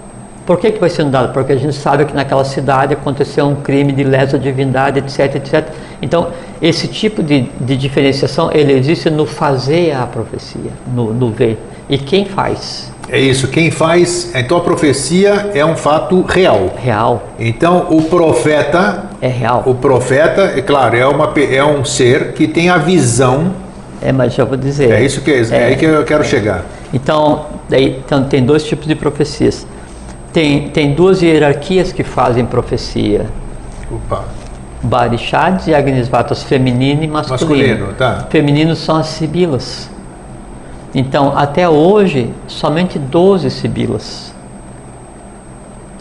[0.45, 1.27] Por que, que vai ser inundada?
[1.30, 5.67] Porque a gente sabe que naquela cidade aconteceu um crime de lesa divindade, etc, etc.
[6.01, 6.30] Então,
[6.62, 11.60] esse tipo de, de diferenciação, ele existe no fazer a profecia, no, no ver.
[11.89, 12.91] E quem faz?
[13.10, 14.32] É isso, quem faz.
[14.34, 16.73] Então a profecia é um fato real.
[16.77, 17.23] Real.
[17.38, 19.04] Então o profeta.
[19.21, 19.63] É real.
[19.65, 23.51] O profeta, é claro, é, uma, é um ser que tem a visão
[24.02, 24.92] é, mas já vou dizer.
[24.92, 26.26] É isso que é, é aí que eu quero é.
[26.26, 26.66] chegar.
[26.94, 29.68] Então, daí, então, tem dois tipos de profecias.
[30.34, 33.28] Tem, tem duas hierarquias que fazem profecia.
[33.92, 34.26] Opa.
[34.82, 37.50] Barishads e Agnisvatas, feminino e masculino.
[37.60, 38.26] Masculino, tá.
[38.30, 39.90] Femininos são as sibilas.
[40.94, 44.34] Então, até hoje, somente 12 sibilas.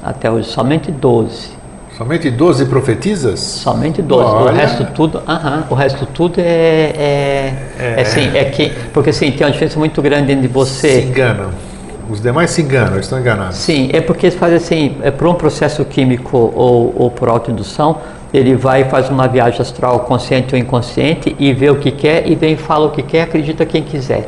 [0.03, 1.60] Até hoje, somente 12.
[2.01, 3.41] Somente 12 profetizas?
[3.41, 4.25] Somente 12.
[4.25, 4.53] Olha.
[4.53, 8.73] O resto tudo, uh -huh, o resto tudo é, é, é, é, assim, é que,
[8.91, 11.03] porque assim, tem uma diferença muito grande entre você.
[11.03, 11.51] Se enganam.
[12.09, 13.57] Os demais se enganam, eles estão enganados.
[13.57, 17.99] Sim, é porque eles fazem assim, é por um processo químico ou, ou por autoindução,
[18.33, 22.27] ele vai e faz uma viagem astral consciente ou inconsciente e vê o que quer
[22.27, 24.27] e vem e fala o que quer, acredita quem quiser.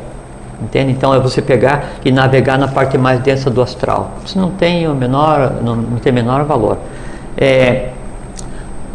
[0.61, 0.91] Entende?
[0.91, 4.11] Então é você pegar e navegar na parte mais densa do astral.
[4.23, 6.77] Isso não tem o menor, não, não tem menor valor.
[7.37, 7.89] É,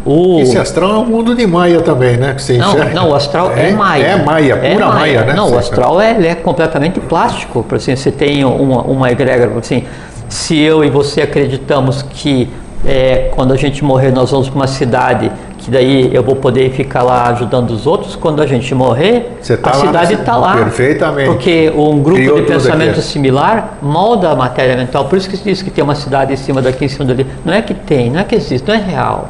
[0.05, 0.41] o...
[0.41, 2.33] Esse astral é um mundo de Maia também, né?
[2.33, 4.05] Que você não, não, o astral é, é Maia.
[4.05, 4.95] É Maia, pura é Maia.
[4.95, 5.35] Maia, né?
[5.35, 7.63] Não, o astral é, é completamente plástico.
[7.63, 9.85] Por assim, você tem uma, uma egrégora, assim,
[10.29, 12.49] se eu e você acreditamos que
[12.87, 15.31] é, quando a gente morrer nós vamos para uma cidade
[15.69, 19.71] que daí eu vou poder ficar lá ajudando os outros, quando a gente morrer, tá
[19.71, 20.57] a cidade está lá.
[20.57, 21.29] Perfeitamente.
[21.29, 25.05] Porque um grupo Criou de pensamento similar molda a matéria mental.
[25.05, 27.27] Por isso que se diz que tem uma cidade em cima daqui, em cima dali.
[27.45, 29.29] Não é que tem, não é que existe, não é real.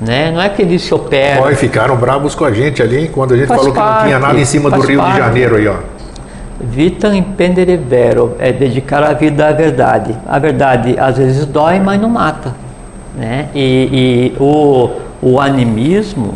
[0.00, 0.30] Né?
[0.30, 1.42] Não é que eles se operam.
[1.42, 3.10] Olha, ficaram bravos com a gente ali, hein?
[3.12, 5.12] quando a gente Faz falou que não tinha parte, nada em cima do Rio parte.
[5.14, 5.74] de Janeiro aí, ó.
[6.60, 10.16] Vitam impendere vero é dedicar a vida à verdade.
[10.28, 12.54] A verdade às vezes dói, mas não mata.
[13.16, 13.48] Né?
[13.54, 14.90] E, e o,
[15.22, 16.34] o animismo,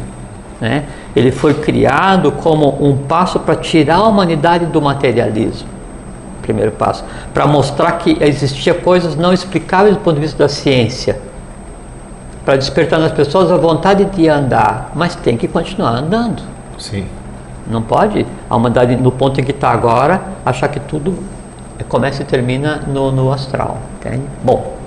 [0.61, 0.85] né?
[1.14, 5.68] ele foi criado como um passo para tirar a humanidade do materialismo.
[6.42, 7.05] Primeiro passo.
[7.33, 11.18] Para mostrar que existia coisas não explicáveis do ponto de vista da ciência.
[12.44, 14.90] Para despertar nas pessoas a vontade de andar.
[14.94, 16.42] Mas tem que continuar andando.
[16.79, 17.07] Sim.
[17.66, 21.18] Não pode a humanidade, no ponto em que está agora, achar que tudo
[21.88, 23.79] começa e termina no, no astral.
[23.99, 24.25] Entende?
[24.42, 24.84] Bom,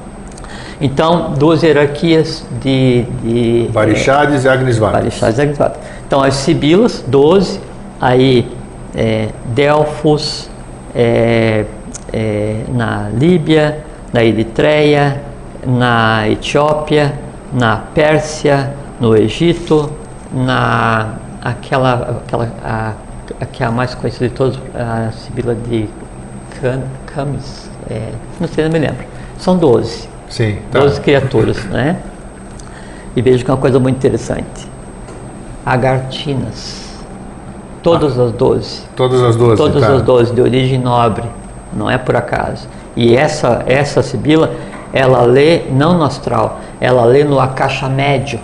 [0.79, 3.03] então, duas hierarquias de.
[3.23, 5.01] de Varixades e Agnes é, Vargas.
[5.01, 5.77] Varixades e Agnes Vargas.
[6.05, 7.59] Então, as Sibilas, 12,
[7.99, 8.47] aí
[8.95, 10.49] é, Delfos,
[10.95, 11.65] é,
[12.13, 13.79] é, na Líbia,
[14.13, 15.21] na Eritreia,
[15.65, 17.13] na Etiópia,
[17.53, 19.91] na Pérsia, no Egito,
[20.31, 22.93] na aquela, aquela a,
[23.41, 25.89] a que é a mais conhecida de todos, a Sibila de
[26.61, 28.09] Cam- Camis, é,
[28.39, 29.05] não sei, não me lembro.
[29.37, 30.07] São 12.
[30.29, 30.79] Sim, tá.
[30.79, 31.97] 12 criaturas, né?
[33.15, 34.67] E vejo que é uma coisa muito interessante.
[35.65, 36.85] Agartinas.
[37.83, 38.81] Todas as 12.
[38.95, 39.57] Todas as 12.
[39.57, 39.93] Todas tá.
[39.93, 41.23] as 12 de origem nobre,
[41.73, 42.67] não é por acaso.
[42.95, 44.51] E essa essa sibila,
[44.91, 48.39] ela lê não no astral, ela lê no akasha médio.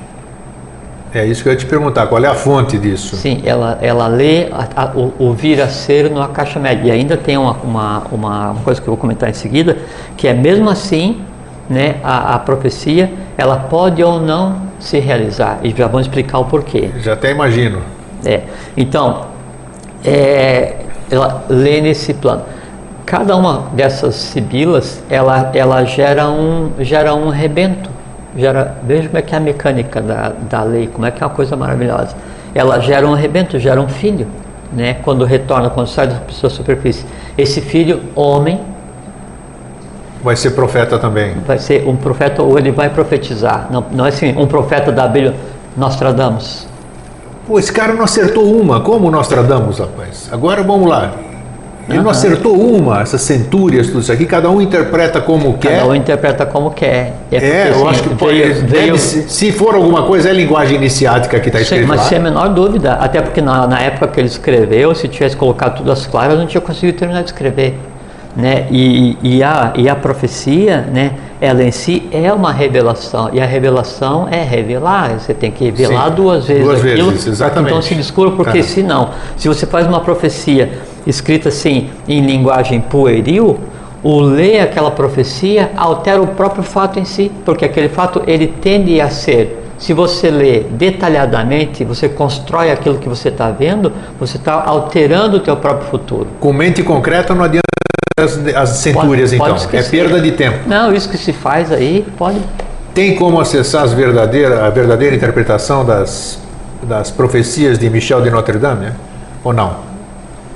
[1.13, 3.15] É isso que eu ia te perguntar, qual é a fonte disso?
[3.15, 6.87] Sim, ela, ela lê a- a- o, o vir a ser no akasha médio.
[6.87, 9.77] E ainda tem uma, uma, uma coisa que eu vou comentar em seguida,
[10.17, 11.21] que é mesmo assim,
[11.69, 15.59] né, a, a profecia, ela pode ou não se realizar.
[15.63, 16.89] E já vamos explicar o porquê.
[16.99, 17.81] Já até imagino.
[18.25, 18.41] É.
[18.75, 19.25] Então,
[20.03, 20.75] é,
[21.09, 22.43] ela lê nesse plano.
[23.05, 27.89] Cada uma dessas sibilas, ela, ela gera, um, gera um rebento.
[28.35, 31.27] Gera, veja como é que é a mecânica da, da lei, como é que é
[31.27, 32.15] uma coisa maravilhosa.
[32.55, 34.27] Ela gera um rebento, gera um filho,
[34.71, 34.95] né?
[35.03, 37.05] quando retorna, quando sai da sua superfície.
[37.37, 38.59] Esse filho, homem,
[40.23, 41.33] Vai ser profeta também.
[41.45, 43.67] vai ser um profeta ou ele vai profetizar.
[43.69, 45.35] Não, não é assim, um profeta da Bíblia,
[45.75, 46.65] Nostradamus.
[47.45, 50.29] Pô, esse cara não acertou uma, como nós tradamos, rapaz?
[50.31, 51.11] Agora vamos lá.
[51.89, 52.11] Ele não Aham.
[52.11, 55.79] acertou uma, essas centúrias, tudo isso aqui, cada um interpreta como quer.
[55.79, 57.11] Cada um interpreta como quer.
[57.29, 60.77] É, porque, eu assim, acho que pode, veio- deve se, for alguma coisa, é linguagem
[60.77, 62.03] iniciática que está escrito mas lá.
[62.05, 65.75] sem a menor dúvida, até porque na, na época que ele escreveu, se tivesse colocado
[65.79, 67.77] tudo às claras, não tinha conseguido terminar de escrever.
[68.35, 68.65] Né?
[68.71, 73.45] E, e, a, e a profecia, né, ela em si é uma revelação, e a
[73.45, 77.69] revelação é revelar, você tem que revelar Sim, duas vezes duas aquilo, vezes, exatamente.
[77.69, 78.63] então se descubra, porque Tá.
[78.63, 80.71] se não, se você faz uma profecia
[81.05, 83.59] escrita assim, em linguagem pueril,
[84.01, 88.99] o ler aquela profecia altera o próprio fato em si, porque aquele fato ele tende
[88.99, 89.59] a ser.
[89.77, 95.39] Se você lê detalhadamente, você constrói aquilo que você está vendo, você está alterando o
[95.39, 96.27] teu próprio futuro.
[96.39, 97.63] Com mente concreta não adianta
[98.17, 99.77] as, as centúrias, Pode- pode então.
[99.77, 99.89] É esquecer.
[99.89, 100.59] perda de tempo.
[100.67, 102.39] Não, isso que se faz aí pode.
[102.93, 106.37] Tem como acessar as verdadeira, a verdadeira interpretação das,
[106.83, 108.85] das profecias de Michel de Notre Dame?
[108.85, 108.93] né?
[109.43, 109.93] Ou não?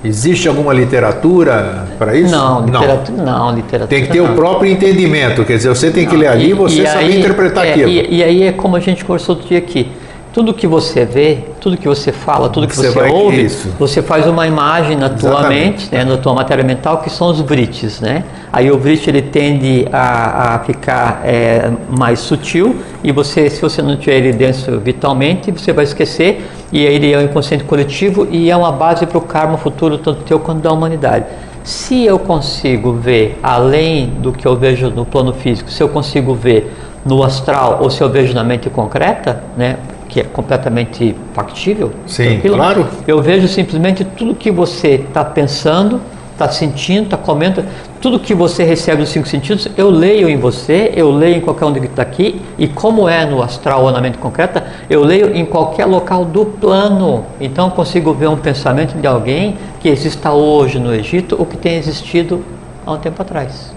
[0.04, 2.32] Existe alguma literatura para isso?
[2.32, 3.88] Não, literatura não, literatura.
[3.88, 4.32] Tem que ter não.
[4.32, 7.66] o próprio entendimento, quer dizer, você tem que ler ali e você saber aí- interpretar
[7.66, 7.90] é, aquilo.
[7.90, 9.92] E, e aí é como a gente conversou outro dia aqui.
[10.38, 13.74] Tudo que você vê, tudo que você fala, tudo que Você você, vai- ouve, isso.
[13.80, 15.86] você faz uma imagem na tua Exatamente.
[15.86, 18.24] mente, né, na tua matéria mental, que são os vrites, né?
[18.54, 23.82] Aí o vrit ele tende a, a ficar é, mais sutil e você, se você
[23.82, 28.28] não tiver ele dentro vitalmente, você vai esquecer e aí ele é um inconsciente coletivo
[28.30, 31.26] e é uma base para o karma futuro tanto teu quanto da humanidade.
[31.64, 36.36] Se eu consigo ver além do que eu vejo no plano físico, se eu consigo
[36.36, 36.72] ver
[37.04, 39.78] no astral ou se eu vejo na mente concreta, né,
[40.18, 42.88] que é completamente factível, Sim, claro.
[43.08, 46.02] eu vejo simplesmente tudo que você está pensando,
[46.32, 47.64] está sentindo, está comendo,
[48.02, 51.66] tudo que você recebe dos cinco sentidos, eu leio em você, eu leio em qualquer
[51.66, 55.36] um que está aqui, e como é no astral ou na mente concreta, eu leio
[55.36, 57.24] em qualquer local do plano.
[57.40, 61.58] Então eu consigo ver um pensamento de alguém que exista hoje no Egito ou que
[61.58, 62.44] tenha existido
[62.84, 63.77] há um tempo atrás.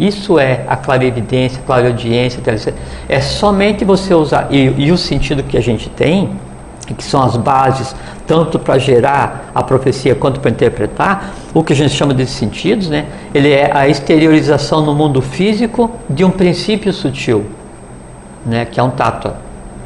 [0.00, 2.40] Isso é a clarividência, a clareaudiência,
[3.06, 4.48] é somente você usar.
[4.50, 6.30] E, e o sentido que a gente tem,
[6.96, 7.94] que são as bases,
[8.26, 12.88] tanto para gerar a profecia quanto para interpretar, o que a gente chama de sentidos,
[12.88, 13.04] né?
[13.34, 17.44] ele é a exteriorização no mundo físico de um princípio sutil,
[18.46, 18.64] né?
[18.64, 19.30] que é um tato.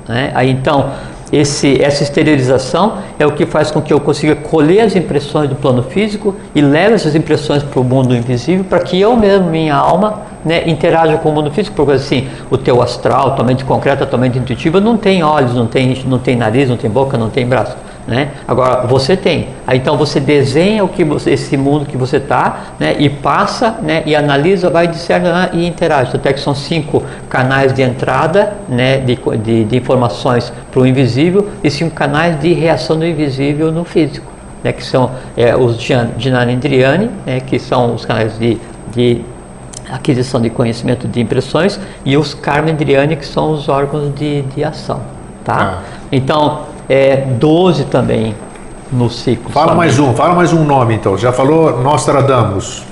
[0.06, 0.30] Né?
[0.32, 0.92] Aí então,
[1.34, 5.56] esse, essa exteriorização é o que faz com que eu consiga colher as impressões do
[5.56, 9.74] plano físico e leve essas impressões para o mundo invisível, para que eu mesmo, minha
[9.74, 14.06] alma, né, interage com o mundo físico, porque assim, o teu astral, tua mente concreta,
[14.06, 17.30] tua mente intuitiva, não tem olhos, não tem, não tem nariz, não tem boca, não
[17.30, 17.76] tem braço.
[18.06, 18.32] Né?
[18.46, 22.64] Agora você tem, aí, então você desenha o que você, esse mundo que você está,
[22.78, 22.96] né?
[22.98, 24.02] E passa, né?
[24.04, 26.14] E analisa, vai discerne e interage.
[26.14, 28.98] Até que são cinco canais de entrada, né?
[28.98, 33.86] De, de, de informações para o invisível e cinco canais de reação do invisível no
[33.86, 34.30] físico,
[34.62, 34.70] né?
[34.70, 35.78] Que são é, os
[36.18, 37.40] Gnanendriani, né?
[37.40, 38.60] Que são os canais de,
[38.94, 39.24] de
[39.90, 45.00] aquisição de conhecimento de impressões e os Karmendriani, que são os órgãos de, de ação,
[45.42, 45.80] tá?
[45.80, 45.82] Ah.
[46.12, 48.34] Então é, 12 também
[48.92, 49.50] no ciclo.
[49.50, 49.78] Fala somente.
[49.78, 51.16] mais um, fala mais um nome então.
[51.16, 52.84] Já falou Nostradamus.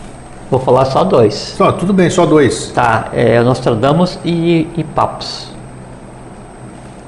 [0.50, 1.34] Vou falar só dois.
[1.34, 2.70] Só, tudo bem, só dois.
[2.74, 5.50] Tá, é Nostradamus e, e Papos.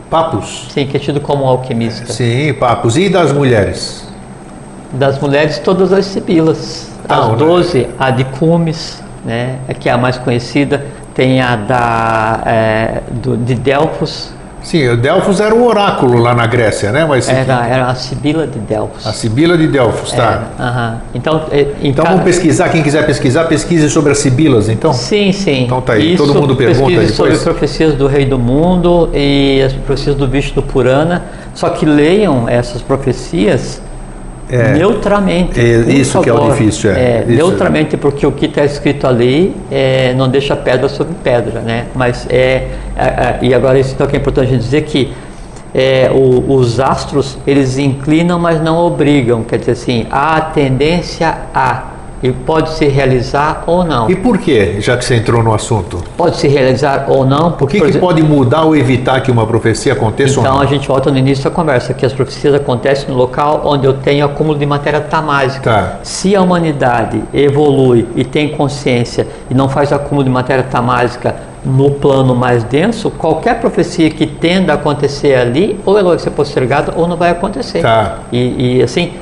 [0.09, 0.69] Papos?
[0.71, 2.13] Sim, que é tido como alquimista.
[2.13, 2.97] Sim, Papos.
[2.97, 4.09] E das mulheres?
[4.93, 6.91] Das mulheres, todas as sibilas.
[7.09, 7.37] As né?
[7.37, 10.87] doze, a de Cumes, né, que é a mais conhecida.
[11.15, 14.33] Tem a da, é, do, de Delfos,
[14.65, 17.05] Sim, o Delfos era o oráculo lá na Grécia, né?
[17.05, 19.07] Mas, era, era a Sibila de Delfos.
[19.07, 20.43] A Sibila de Delfos, tá.
[20.59, 21.01] uh -huh.
[21.15, 22.17] Então, é, então cada...
[22.17, 24.95] vamos pesquisar, quem quiser pesquisar, pesquise sobre as Sibilas, então?
[24.95, 25.65] Sim, sim.
[25.65, 27.15] Então tá aí, Isso, todo mundo pergunta pesquise depois.
[27.15, 31.25] sobre profecias do Rei do Mundo e as profecias do Bicho do Purana,
[31.55, 33.83] só que leiam essas profecias
[34.51, 35.59] é, neutramente.
[35.59, 36.25] É, isso favor.
[36.25, 36.95] que é o difícil, é.
[36.95, 41.87] é neutramente, porque o que está escrito ali é, não deixa pedra sobre pedra, né?
[41.95, 45.13] Mas é, é, é e agora isso então que é importante dizer que
[46.15, 49.43] o, os astros eles inclinam, mas não obrigam.
[49.43, 51.94] Quer dizer assim, há tendência a
[52.25, 54.11] e pode se realizar ou não.
[54.11, 56.03] E por quê, já que você entrou no assunto?
[56.17, 57.53] Pode se realizar ou não.
[57.53, 60.65] Porque, o que, que pode mudar ou evitar que uma profecia aconteça então, ou não?
[60.65, 63.85] Então a gente volta no início da conversa, que as profecias acontecem no local onde
[63.85, 65.71] eu tenho acúmulo de matéria tamásica.
[65.71, 65.99] Tá.
[66.03, 71.91] Se a humanidade evolui e tem consciência e não faz acúmulo de matéria tamásica no
[71.91, 76.95] plano mais denso, qualquer profecia que tenda a acontecer ali, ou ela vai ser postergada
[76.97, 77.83] ou não vai acontecer.
[77.83, 78.21] Tá.
[78.33, 79.13] E, e assim,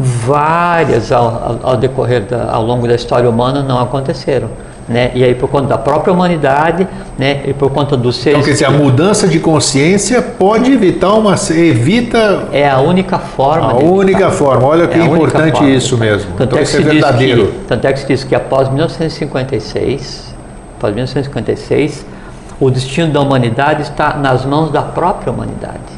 [0.00, 4.48] várias ao, ao decorrer da, ao longo da história humana não aconteceram.
[4.88, 5.10] Né?
[5.14, 6.86] E aí por conta da própria humanidade,
[7.18, 7.42] né?
[7.44, 8.38] E por conta dos seres.
[8.38, 12.44] Então quer dizer, a mudança de consciência pode evitar uma evita.
[12.52, 13.72] É a única forma.
[13.72, 14.30] A única evitar.
[14.30, 14.64] forma.
[14.68, 16.30] Olha que é importante isso mesmo.
[16.36, 17.46] Tanto então, é isso é verdadeiro.
[17.48, 20.32] Que, tanto é que se diz que após 1956,
[20.78, 22.06] após 1956,
[22.60, 25.95] o destino da humanidade está nas mãos da própria humanidade.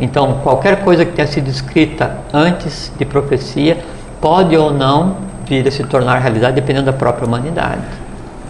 [0.00, 3.78] Então, qualquer coisa que tenha sido escrita antes de profecia
[4.20, 5.16] pode ou não
[5.48, 7.80] vir a se tornar realidade dependendo da própria humanidade.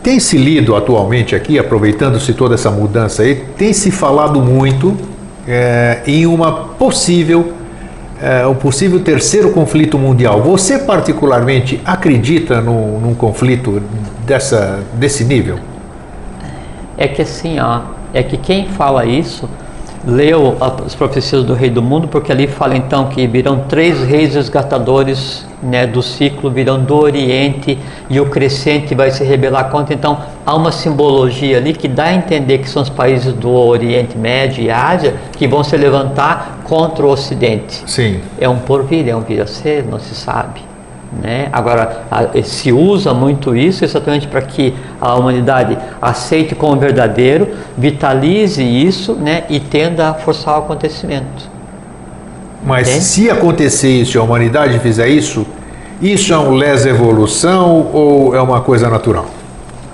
[0.02, 4.96] Tem se lido atualmente aqui, aproveitando-se toda essa mudança aí, tem se falado muito
[5.46, 7.52] é, em uma possível,
[8.20, 10.40] é, um possível terceiro conflito mundial.
[10.42, 13.82] Você particularmente acredita no, num conflito
[14.24, 15.58] dessa, desse nível?
[16.96, 17.80] É que assim, ó,
[18.14, 19.48] é que quem fala isso
[20.06, 24.34] leu as profecias do Rei do Mundo, porque ali fala então que virão três reis
[24.34, 27.76] resgatadores né, do ciclo, virão do Oriente
[28.08, 29.92] e o crescente vai se rebelar contra.
[29.92, 34.16] Então há uma simbologia ali que dá a entender que são os países do Oriente
[34.16, 37.82] Médio e Ásia que vão se levantar contra o Ocidente.
[37.86, 38.20] Sim.
[38.38, 40.60] É um porvir, é um vir a ser, não se sabe.
[41.22, 41.48] Né?
[41.52, 42.02] Agora,
[42.44, 49.44] se usa muito isso exatamente para que a humanidade aceite como verdadeiro, vitalize isso né?
[49.48, 51.56] e tenda a forçar o acontecimento.
[52.64, 53.04] Mas Entende?
[53.04, 55.46] se acontecer isso e a humanidade fizer isso,
[56.02, 59.26] isso é um lesa evolução ou é uma coisa natural?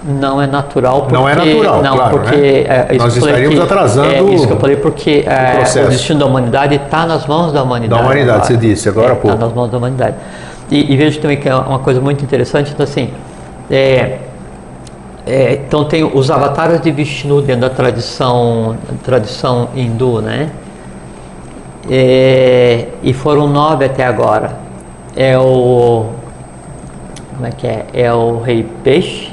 [0.05, 2.87] Não é natural porque não é natural, não, claro, porque né?
[2.89, 4.09] é, nós estaríamos que, atrasando.
[4.09, 7.53] É isso que eu falei porque é, o, o, destino da humanidade está nas mãos
[7.53, 8.01] da humanidade.
[8.01, 8.47] Da humanidade, agora.
[8.47, 9.29] você disse agora há pouco.
[9.29, 10.17] Está nas mãos da humanidade.
[10.73, 13.11] E, e, vejo também que é uma coisa muito interessante, então assim,
[13.71, 14.21] é,
[15.27, 20.51] é, então tem os avatares de Vishnu dentro da tradição, tradição hindu, né?
[21.91, 24.57] É, e foram nove até agora.
[25.15, 26.07] É o
[27.35, 27.85] como é que é?
[27.93, 29.31] É o rei peixe,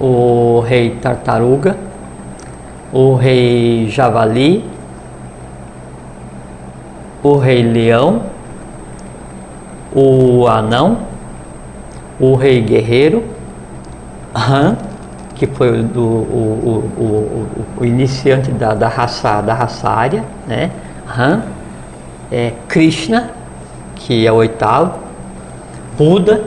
[0.00, 1.76] o rei tartaruga,
[2.92, 4.64] o rei javali,
[7.22, 8.39] o rei leão
[9.94, 10.98] o anão,
[12.18, 13.24] o rei guerreiro,
[14.34, 14.76] Han,
[15.34, 20.70] que foi o, o, o, o iniciante da, da, raça, da raça área, né?
[21.18, 21.42] Han,
[22.30, 23.30] é, Krishna,
[23.96, 24.98] que é o oitavo,
[25.96, 26.44] Buda,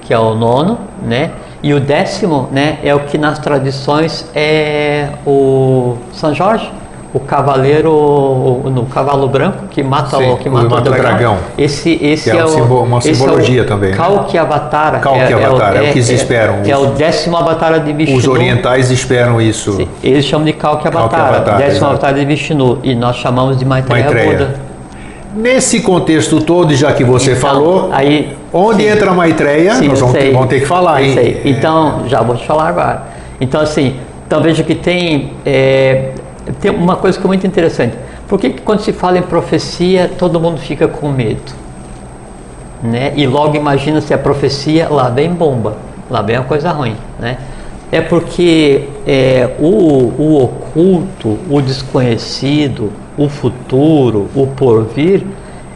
[0.00, 1.32] que é o nono, né?
[1.62, 6.68] E o décimo, né, é o que nas tradições é o São Jorge,
[7.14, 11.36] o cavaleiro no cavalo branco que mata Sim, o que mata o o dragão.
[11.58, 13.92] Esse esse Que é é, um o simbo- uma simbologia é o também?
[13.92, 14.98] Kalki Avatara.
[14.98, 16.56] Kalki Avatara, é o que eles esperam.
[16.64, 18.16] É, o décimo Avatara de Vishnu.
[18.16, 19.72] Os orientais esperam isso.
[19.72, 21.92] Sim, Eles chamam de Kalki Kalki Avatara, Avatara, décimo exato.
[21.92, 24.30] Avatara de Vishnu e nós chamamos de Maitreya, Maitreya.
[24.32, 24.54] Buda.
[25.34, 28.88] Nesse contexto todo, já que você Então, falou, aí onde sim.
[28.90, 30.32] entra a Maitreya, Sim, nós vamos, ter- sei.
[30.32, 31.40] vamos ter que falar, hein?
[31.44, 33.02] Então, já vou te falar agora.
[33.40, 33.96] Então, assim,
[34.26, 36.10] então veja que tem, é,
[36.60, 37.96] tem uma coisa que é muito interessante.
[38.28, 41.52] Por que, que quando se fala em profecia, todo mundo fica com medo?
[42.82, 43.12] Né?
[43.16, 45.76] E logo imagina se a profecia, lá vem bomba,
[46.10, 46.96] lá vem uma coisa ruim.
[47.18, 47.38] Né?
[47.90, 55.24] É porque é, o, o oculto, o desconhecido, o futuro, o porvir,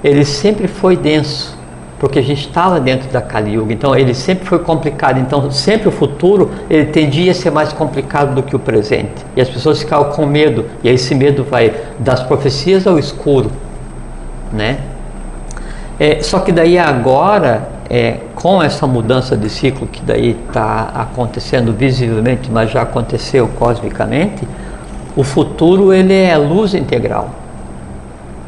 [0.02, 1.55] ele sempre foi denso,
[1.98, 5.18] porque a gente estava dentro da Kali Yuga, então ele sempre foi complicado.
[5.18, 9.24] Então, sempre o futuro ele tendia a ser mais complicado do que o presente.
[9.34, 13.50] E as pessoas ficavam com medo, e esse medo vai das profecias ao escuro,
[14.52, 14.78] né?
[15.98, 21.72] É, só que daí agora, é, com essa mudança de ciclo que daí está acontecendo
[21.72, 24.46] visivelmente, mas já aconteceu cosmicamente,
[25.16, 27.30] o futuro ele é luz integral.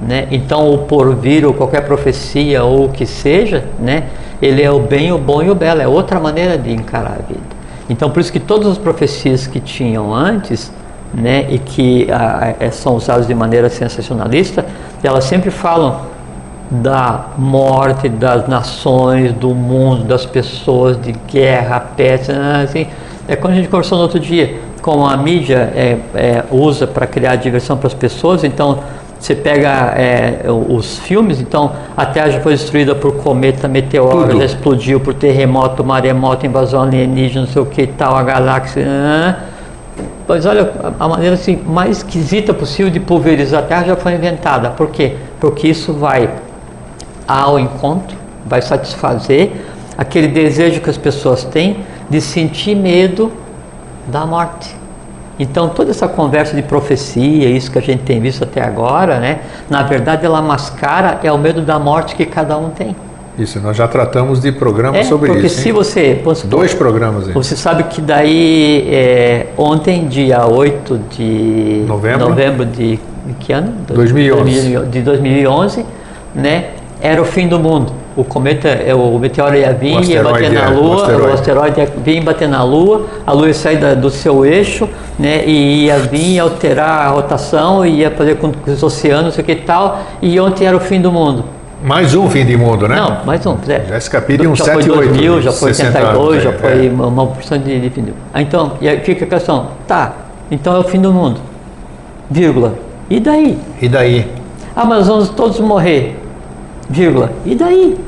[0.00, 0.28] Né?
[0.30, 4.04] Então o porvir ou qualquer profecia ou o que seja, né?
[4.40, 7.26] ele é o bem, o bom e o belo, é outra maneira de encarar a
[7.26, 7.58] vida.
[7.90, 10.72] Então por isso que todas as profecias que tinham antes,
[11.12, 14.64] né, e que ah, eh, são usadas de maneira sensacionalista,
[15.02, 16.02] elas sempre falam
[16.70, 22.86] da morte das nações, do mundo, das pessoas, de guerra, peste, assim.
[23.26, 27.06] É quando a gente conversou no outro dia, como a mídia é, é, usa para
[27.06, 28.80] criar diversão para as pessoas, então
[29.18, 34.44] você pega é, os filmes, então a Terra já foi destruída por cometa, meteoro, já
[34.44, 38.86] explodiu por terremoto, maremoto, invasão alienígena, não sei o que tal, a galáxia.
[40.26, 44.14] Pois olha, a a maneira assim, mais esquisita possível de pulverizar a Terra já foi
[44.14, 44.70] inventada.
[44.70, 45.16] Por quê?
[45.40, 46.30] Porque isso vai
[47.26, 48.16] ao encontro,
[48.46, 49.50] vai satisfazer
[49.96, 53.32] aquele desejo que as pessoas têm de sentir medo
[54.06, 54.77] da morte.
[55.38, 59.40] Então toda essa conversa de profecia, isso que a gente tem visto até agora, né,
[59.70, 62.96] na verdade ela mascara é o medo da morte que cada um tem.
[63.38, 65.60] Isso, nós já tratamos de programa É, sobre porque isso.
[65.60, 65.74] se hein?
[65.74, 72.66] você, supor, Dois programas você sabe que daí é, ontem, dia 8 de Novembro.
[72.66, 73.00] de, de
[73.38, 73.72] que ano?
[73.86, 74.86] 2011.
[74.86, 75.86] De 2011,
[76.34, 76.70] né?
[77.00, 77.92] Era o fim do mundo.
[78.18, 81.02] O cometa, é, o meteoro ia vir, ia bater asteroide, na é, o Lua, o
[81.02, 81.32] asteroide.
[81.34, 85.44] asteroide ia vir bater na Lua, a Lua ia sair da- do seu eixo, né?
[85.46, 89.56] E ia vir alterar a rotação, ia fazer com que os oceanos, sei que e
[89.56, 91.44] tal, e ontem era o fim do mundo.
[91.80, 92.96] Mais um fim de mundo, né?
[92.96, 93.56] Não, mais um.
[93.68, 93.84] É.
[93.86, 96.52] Jéssica Pires, uns já 7, foi 8, 2000, já foi 60 82, anos, já é,
[96.54, 96.90] foi é.
[96.90, 100.12] uma, porção de, de fim do Ah, Então, e aí fica a questão, tá,
[100.50, 101.38] então é o fim do mundo,
[102.28, 102.74] vírgula,
[103.08, 103.56] e daí?
[103.80, 104.28] E daí?
[104.74, 106.16] Ah, mas vamos todos morrer,
[106.90, 108.07] vírgula, e daí?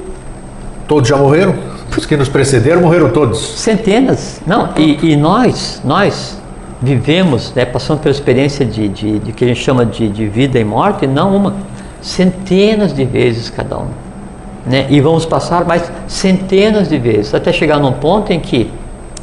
[0.91, 1.55] Todos já morreram?
[1.97, 3.39] Os que nos precederam morreram todos.
[3.61, 6.37] Centenas, não, e, e nós, nós
[6.83, 10.59] vivemos, né, passando pela experiência de, de, de que a gente chama de, de vida
[10.59, 11.55] e morte, não uma,
[12.03, 13.87] centenas de vezes cada um.
[14.67, 14.89] Né?
[14.91, 18.69] E vamos passar mais centenas de vezes, até chegar num ponto em que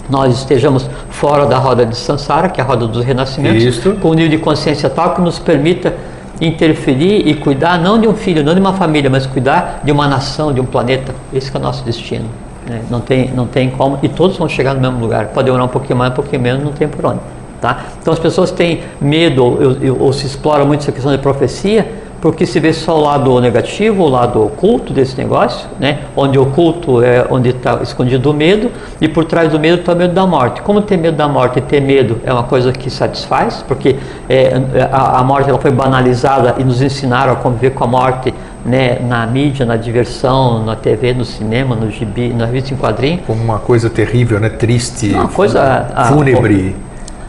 [0.09, 3.91] nós estejamos fora da roda de Sansara, que é a roda dos renascimentos, Isso.
[3.95, 5.93] com um nível de consciência tal que nos permita
[6.39, 10.07] interferir e cuidar não de um filho, não de uma família, mas cuidar de uma
[10.07, 11.13] nação, de um planeta.
[11.33, 12.25] Esse é o nosso destino.
[12.67, 12.81] né?
[12.89, 15.27] Não, tem, não tem como, e todos vão chegar no mesmo lugar.
[15.27, 17.19] Pode demorar um pouquinho mais, um pouquinho menos, não tem por onde.
[17.61, 17.85] Tá?
[18.01, 21.91] Então as pessoas têm medo ou, ou- ou se explora muito essa questão de profecia,
[22.21, 25.99] porque se vê só o lado negativo, o lado oculto desse negócio, né?
[26.15, 29.93] onde o oculto é onde está escondido o medo, e por trás do medo está
[29.93, 30.61] o medo da morte.
[30.61, 33.95] Como ter medo da morte e ter medo é uma coisa que satisfaz, porque
[34.27, 34.53] é,
[34.91, 38.33] a, a morte ela foi banalizada e nos ensinaram a conviver com a morte
[38.65, 38.97] né?
[38.99, 43.19] na mídia, na diversão, na TV, no cinema, no gibi, na revista em quadrinho.
[43.25, 44.49] Como uma coisa terrível, né?
[44.49, 46.75] Triste, Uma coisa, a- fúnebre.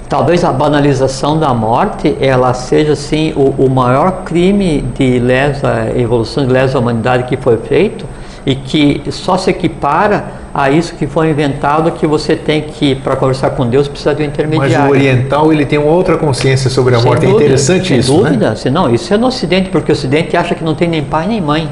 [0.08, 6.46] Talvez a banalização da morte ela seja assim o, o maior crime de lesa evolução
[6.46, 8.06] de lesa humanidade que foi feito
[8.46, 13.14] e que só se equipara a isso que foi inventado que você tem que para
[13.16, 14.86] conversar com Deus precisa de um Mas intermediário.
[14.88, 17.20] o oriental ele tem uma outra consciência sobre a Sem morte.
[17.20, 18.50] dúvida, é interessante sem isso, dúvida.
[18.50, 18.56] né?
[18.56, 21.26] Se não, isso é no Ocidente, porque o Ocidente acha que não tem nem pai
[21.28, 21.68] nem mãe.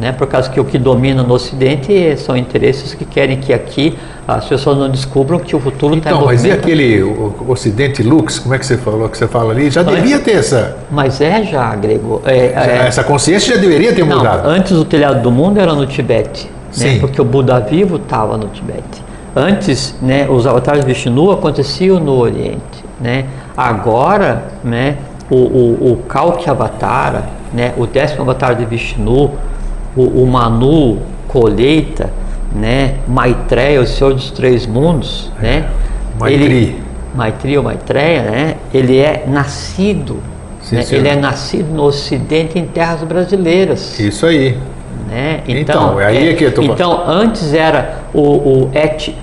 [0.00, 0.12] Né?
[0.12, 3.96] Por causa que o que domina no Ocidente são interesses que querem que aqui
[4.28, 7.02] as pessoas não descubram que o futuro está Então, em mas e aquele
[7.48, 9.70] Ocidente Lux, como é que você falou que você fala ali?
[9.70, 12.20] Já devia ter essa, Mas é já, Grego.
[12.26, 14.46] É, é- essa consciência já deveria ter não, mudado.
[14.48, 16.98] antes o telhado do mundo era no Tibete, né?
[17.00, 19.04] Porque o Buda vivo estava no Tibete.
[19.34, 22.84] Antes, né, os avatares de Vishnu aconteciam no Oriente.
[22.98, 23.26] Né?
[23.54, 24.96] Agora, né,
[25.30, 29.32] o, o, o Kalki Avatara, né, o décimo avatar de Vishnu,
[29.96, 32.10] o, o Manu, colheita,
[32.54, 35.42] né, Maitreya, o Senhor dos Três Mundos, é.
[35.42, 35.68] né?
[36.18, 36.44] Maitri.
[36.44, 36.82] Ele,
[37.14, 38.54] Maitri ou Maitreya, né?
[38.72, 40.18] Ele é nascido,
[40.62, 43.98] sim, né, ele é nascido no Ocidente em terras brasileiras.
[43.98, 44.56] Isso aí.
[45.08, 45.42] Né?
[45.46, 49.14] Então, então, é aí é, que eu tô então antes era o, o et,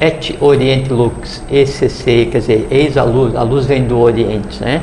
[0.00, 4.82] et Oriente Lux, ECC, quer dizer, ex a luz, a luz vem do Oriente, né?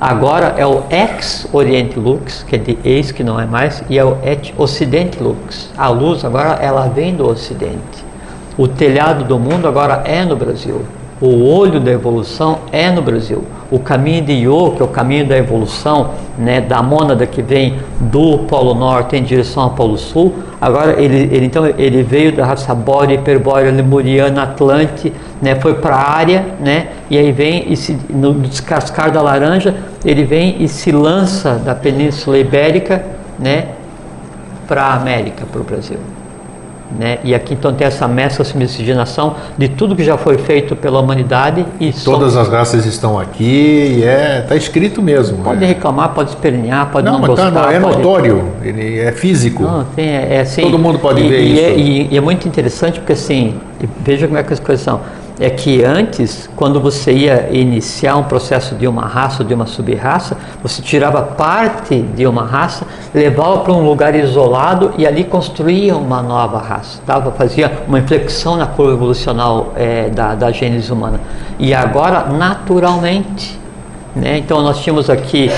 [0.00, 3.98] Agora é o ex Oriente Lux, que é de ex que não é mais, e
[3.98, 5.70] é o et Ocidente Lux.
[5.76, 8.04] A luz agora ela vem do Ocidente.
[8.58, 10.84] O telhado do mundo agora é no Brasil.
[11.20, 13.44] O olho da evolução é no Brasil.
[13.70, 17.76] O caminho de Yo, que é o caminho da evolução, né, da mônada que vem
[18.00, 22.44] do Polo Norte em direção ao Polo Sul, agora ele, ele então ele veio da
[22.44, 27.76] raça Bórea, Hiperbórea, Lemuriana, Atlante, né, foi para a área, né, e aí vem e
[27.76, 33.04] se, no descascar da laranja, ele vem e se lança da Península Ibérica,
[33.38, 33.68] né,
[34.66, 35.98] para a América, para o Brasil.
[36.98, 37.18] Né?
[37.24, 41.00] E aqui então tem essa mescla, essa miscigenação de tudo que já foi feito pela
[41.00, 45.38] humanidade e todas as raças estão aqui e é tá escrito mesmo.
[45.38, 45.66] Pode é.
[45.66, 47.50] reclamar, pode espernear, pode não, não gostar.
[47.50, 47.96] Não, é pode...
[47.96, 49.64] notório, ele é físico.
[49.64, 51.62] Não, tem, é, é assim, Todo mundo pode e, ver e isso.
[51.62, 53.56] É, e, e, é muito interessante porque assim,
[54.00, 55.00] veja como é que as coisas são
[55.38, 59.66] é que antes, quando você ia iniciar um processo de uma raça ou de uma
[59.66, 65.96] sub-raça, você tirava parte de uma raça, levava para um lugar isolado e ali construía
[65.96, 71.20] uma nova raça, dava, fazia uma inflexão na curva evolucional é, da, da gênese humana.
[71.58, 73.58] E agora, naturalmente,
[74.14, 74.38] né?
[74.38, 75.50] então nós tínhamos aqui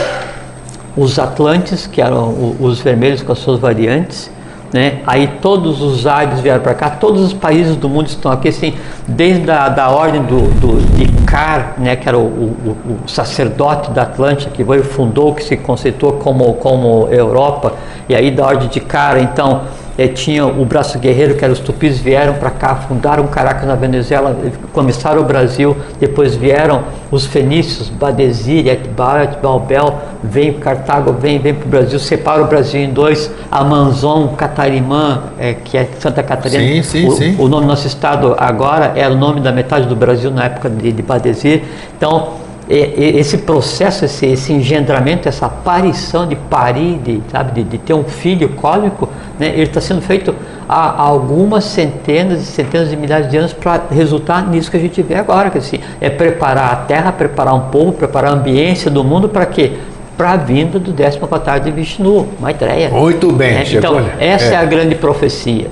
[0.96, 4.30] os Atlantes, que eram os vermelhos com as suas variantes,
[4.72, 5.00] né?
[5.06, 8.74] Aí todos os árabes vieram para cá, todos os países do mundo estão aqui, assim,
[9.06, 13.90] desde a da ordem do, do, de Car, né, que era o, o, o sacerdote
[13.90, 17.74] da Atlântica, que veio fundou, que se conceitou como, como Europa,
[18.08, 19.62] e aí da ordem de Car, então
[19.98, 23.74] é, tinha o braço guerreiro, que eram os tupis, vieram para cá, fundaram Caracas na
[23.74, 24.36] Venezuela,
[24.72, 31.66] começaram o Brasil, depois vieram os fenícios, Badesir, Etbal, Etbalbel, vem Cartago, vem, vem para
[31.66, 36.82] o Brasil, separa o Brasil em dois, Amanzon, Catarimã, é, que é Santa Catarina.
[36.82, 37.36] Sim, sim, o, sim.
[37.38, 40.68] o nome do nosso estado agora era o nome da metade do Brasil na época
[40.68, 41.62] de, de Badesir.
[41.96, 47.94] Então, esse processo, esse, esse, engendramento, essa aparição de parir, de, sabe, de, de ter
[47.94, 49.08] um filho cólico,
[49.38, 50.34] né, ele está sendo feito
[50.68, 55.00] há algumas centenas e centenas de milhares de anos para resultar nisso que a gente
[55.00, 59.04] vê agora, que assim, é preparar a terra, preparar um povo, preparar a ambiência do
[59.04, 59.74] mundo para quê?
[60.16, 62.88] Para a vinda do décimo avatar de Vishnu, Maitreya.
[62.88, 63.64] Muito bem, né?
[63.70, 64.54] Então, essa é.
[64.54, 65.68] é a grande profecia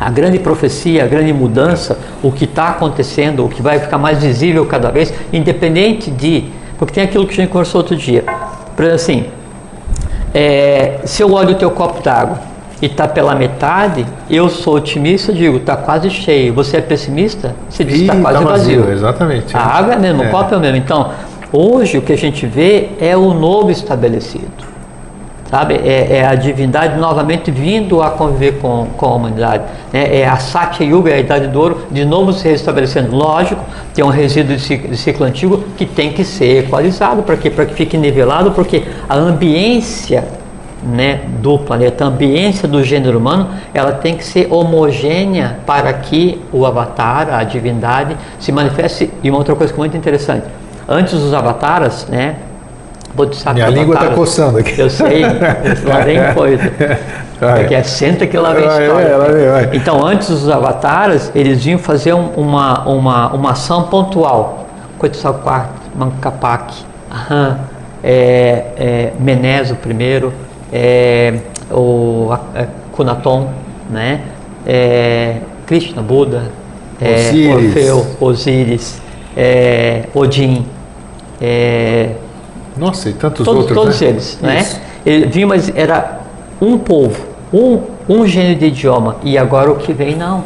[0.00, 4.22] a grande profecia, a grande mudança, o que está acontecendo, o que vai ficar mais
[4.22, 6.44] visível cada vez, independente de.
[6.78, 8.24] Porque tem aquilo que a gente conversou outro dia.
[8.76, 9.26] Por exemplo, assim,
[10.32, 12.38] é, se eu olho o teu copo d'água
[12.80, 16.54] e está pela metade, eu sou otimista, digo, está quase cheio.
[16.54, 17.56] Você é pessimista?
[17.68, 18.80] Você diz está quase tá vazio.
[18.80, 18.94] vazio.
[18.94, 19.56] Exatamente.
[19.56, 20.28] A água é mesmo, é.
[20.28, 20.76] o copo é o mesmo.
[20.76, 21.10] Então,
[21.52, 24.68] hoje o que a gente vê é o novo estabelecido
[25.50, 25.74] sabe?
[25.74, 29.64] É, é, a divindade novamente vindo a conviver com, com a humanidade.
[29.92, 33.14] É, é, a Satya Yuga, a Idade do Ouro, de novo se restabelecendo.
[33.14, 33.62] Lógico,
[33.94, 37.50] tem um resíduo de ciclo, de ciclo antigo que tem que ser equalizado para que,
[37.50, 40.24] que fique nivelado, porque a ambiência
[40.82, 46.40] né, do planeta, a ambiência do gênero humano, ela tem que ser homogênea para que
[46.52, 49.10] o avatar, a divindade, se manifeste.
[49.22, 50.46] E uma outra coisa que é muito interessante,
[50.88, 52.36] antes dos avataras, né,
[53.18, 53.54] Bodhisattva.
[53.54, 54.78] Minha língua está coçando aqui.
[54.78, 55.22] Eu sei,
[55.84, 56.72] lá vem coisa.
[57.38, 59.18] Porque é senta que lá vem história.
[59.52, 59.70] Vai.
[59.72, 64.66] Então, antes dos avatares, eles vinham fazer uma, uma, uma ação pontual.
[65.00, 66.74] Quetzalcoatl, Mancapac,
[68.02, 70.32] é, é, Meneso primeiro,
[70.72, 71.34] é,
[71.70, 73.48] o é, Kunaton,
[73.90, 74.20] né?
[74.66, 76.50] É, Krishna, Buda,
[77.00, 77.54] é, Osíris.
[77.54, 79.02] Orfeu, Osíris,
[79.36, 80.66] é, Odin,
[81.40, 82.10] é,
[82.78, 83.76] nossa, e tantos todos, outros.
[83.76, 84.08] Todos né?
[84.08, 84.66] eles, né?
[85.04, 86.20] Ele vinha, mas era
[86.60, 87.16] um povo,
[87.52, 89.16] um, um gênero de idioma.
[89.22, 90.44] E agora o que vem, não.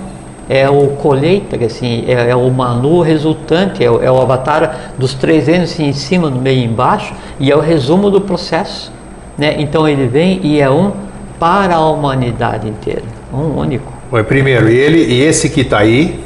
[0.49, 5.15] É o colheita, assim, é, é o Manu resultante, é o, é o avatar dos
[5.15, 8.93] três anos assim, em cima, no meio e embaixo, e é o resumo do processo.
[9.39, 9.55] Né?
[9.59, 10.93] Então ele vem e é um
[11.39, 13.03] para a humanidade inteira,
[13.33, 13.93] um único.
[14.11, 16.23] Bom, primeiro, ele, e esse que está aí,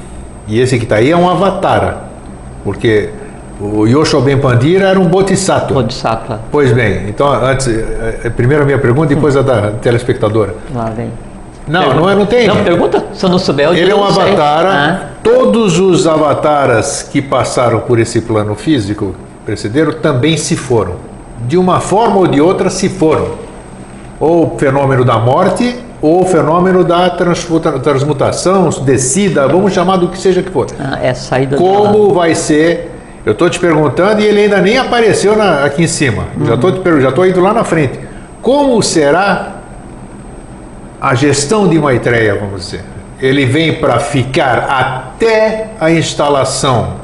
[0.49, 2.09] e esse que está aí é um avatar,
[2.65, 3.11] porque
[3.61, 5.75] o Yoshoben Pandira era um bodhisattva.
[5.75, 6.41] Bodhisattva.
[6.53, 10.55] Pois bem, então antes, eh, eh, primeiro a minha pergunta, depois a da telespectadora.
[10.75, 11.11] Lá vem.
[11.67, 12.01] Não, pergunta.
[12.01, 12.47] não, é, não tem.
[12.47, 14.67] Não, pergunta, se eu não souber, eu Ele é um avatar.
[14.67, 15.01] Ah.
[15.23, 20.95] Todos os avataras que passaram por esse plano físico precederam também se foram.
[21.47, 23.33] de uma forma ou de outra se foram.
[24.19, 30.09] Ou o fenômeno da morte, ou o fenômeno da transmuta- transmutação, descida, vamos chamar do
[30.09, 30.67] que seja que for.
[30.81, 32.96] Ah, é saída Como vai ser?
[33.27, 36.27] Eu estou te perguntando e ele ainda nem apareceu na- aqui em cima.
[36.45, 37.99] Já estou te já estou indo lá na frente.
[38.41, 39.57] Como será
[41.01, 42.85] a gestão de Maitreya, vamos dizer?
[43.21, 46.95] Ele vem para ficar até a instalação,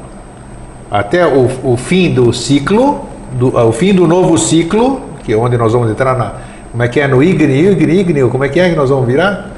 [0.89, 5.35] até o, o fim do ciclo, do, ah, o fim do novo ciclo, que é
[5.37, 6.33] onde nós vamos entrar na.
[6.71, 7.07] Como é que é?
[7.07, 9.49] No ígneo, ígneo, ígneo, como é que é que nós vamos virar?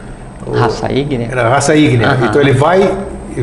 [0.51, 1.27] da raça ígnea.
[1.49, 2.07] Raça ígnea.
[2.07, 2.25] Aham.
[2.27, 2.91] Então ele vai,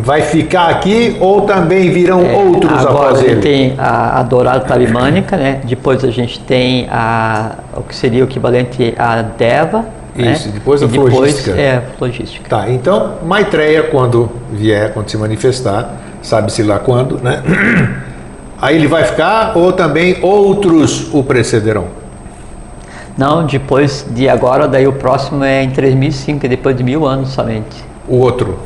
[0.01, 3.41] vai ficar aqui ou também virão É, outros agora após ele ele?
[3.41, 5.61] tem a, a dourada tarimânica, né?
[5.65, 9.85] Depois a gente tem a, o que seria o equivalente a Deva.
[10.17, 10.55] Isso, né?
[10.55, 11.51] depois a e depois flogística.
[11.53, 12.49] É, flogística.
[12.49, 17.43] Tá, então Maitreya, quando vier, quando se manifestar, sabe-se lá quando, né?
[18.61, 21.87] Aí ele vai ficar ou também outros o precederão?
[23.19, 27.85] Não, depois de agora, daí o próximo é em 3005, depois de mil anos somente.
[28.09, 28.59] O outro.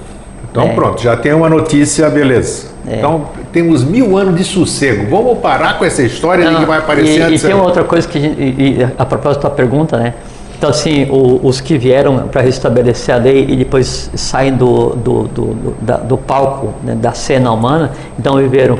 [0.56, 0.74] Então É.
[0.74, 2.68] pronto, já tem uma notícia, beleza.
[2.88, 2.96] É.
[2.96, 5.06] Então temos mil anos de sossego.
[5.10, 7.42] Vamos parar com essa história de que vai aparecer e, antes.
[7.42, 10.14] E tem uma outra coisa que, a gente- e, e a propósito da pergunta, né?
[10.56, 15.24] Então, assim, o- os que vieram para restabelecer a lei e depois saem do, do,
[15.24, 18.78] do, do- da- do palco, né, da cena humana, então viveram.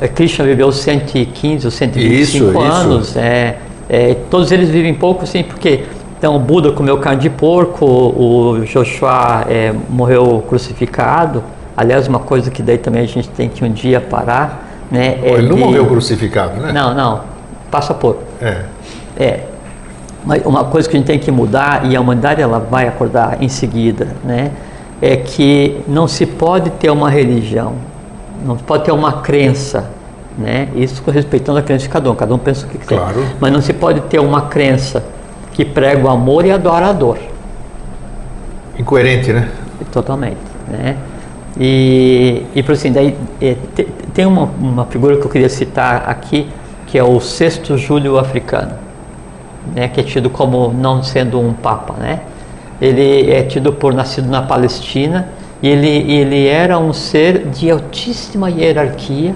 [0.00, 2.60] eh, Krishna viveu 115 ou 125 Isso, isso.
[2.60, 3.16] anos.
[3.16, 3.56] É,
[3.88, 5.80] é, todos eles vivem pouco, sim, porque
[6.20, 11.42] então, o Buda comeu carne de porco, o Joshua é, morreu crucificado.
[11.74, 14.68] Aliás, uma coisa que daí também a gente tem que um dia parar.
[14.90, 16.72] Né, é Ele não de- morreu crucificado, né?
[16.72, 17.20] Não, não.
[17.70, 18.18] Passa por.
[18.38, 18.64] É.
[19.16, 19.40] É.
[20.22, 23.42] Mas uma coisa que a gente tem que mudar, e a humanidade ela vai acordar
[23.42, 24.50] em seguida, né?
[25.00, 27.76] É que não se pode ter uma religião,
[28.44, 29.88] não se pode ter uma crença,
[30.36, 30.68] né?
[30.74, 32.98] Isso respeitando a crença de cada um, cada um pensa o que quiser.
[32.98, 33.24] Claro.
[33.40, 35.02] Mas não se pode ter uma crença
[35.60, 37.18] que prega o amor e adora a dor.
[38.78, 39.50] Incoerente, né?
[39.92, 40.96] Totalmente, né?
[41.58, 43.84] E, e por assim, daí, é, te-
[44.14, 46.48] tem uma, uma figura que eu queria citar aqui,
[46.86, 48.72] que é o sexto Júlio africano,
[49.76, 49.86] né?
[49.88, 52.20] Que é tido como não sendo um papa, né?
[52.80, 55.28] Ele é tido por nascido na Palestina
[55.62, 59.34] e ele, ele era um ser de altíssima hierarquia,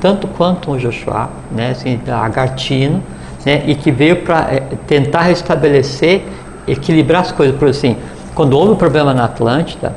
[0.00, 1.70] tanto quanto o Joshua, né?
[1.70, 3.00] Assim, agartino,
[3.44, 3.62] né?
[3.66, 6.22] E que veio para tentar restabelecer,
[6.66, 7.96] equilibrar as coisas, por assim,
[8.34, 9.94] quando houve o problema na Atlântida,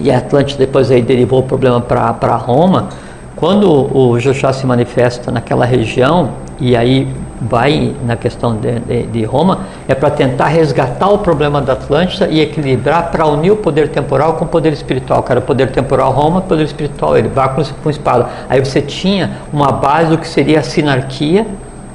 [0.00, 2.88] e a Atlântida depois aí derivou o problema para Roma,
[3.36, 7.08] quando o Joshua se manifesta naquela região, e aí
[7.40, 12.28] vai na questão de, de, de Roma, é para tentar resgatar o problema da Atlântida
[12.28, 15.24] e equilibrar para unir o poder temporal com o poder espiritual.
[15.24, 18.28] Cara, o poder temporal Roma, o poder espiritual ele, báculo com espada.
[18.48, 21.46] Aí você tinha uma base do que seria a sinarquia,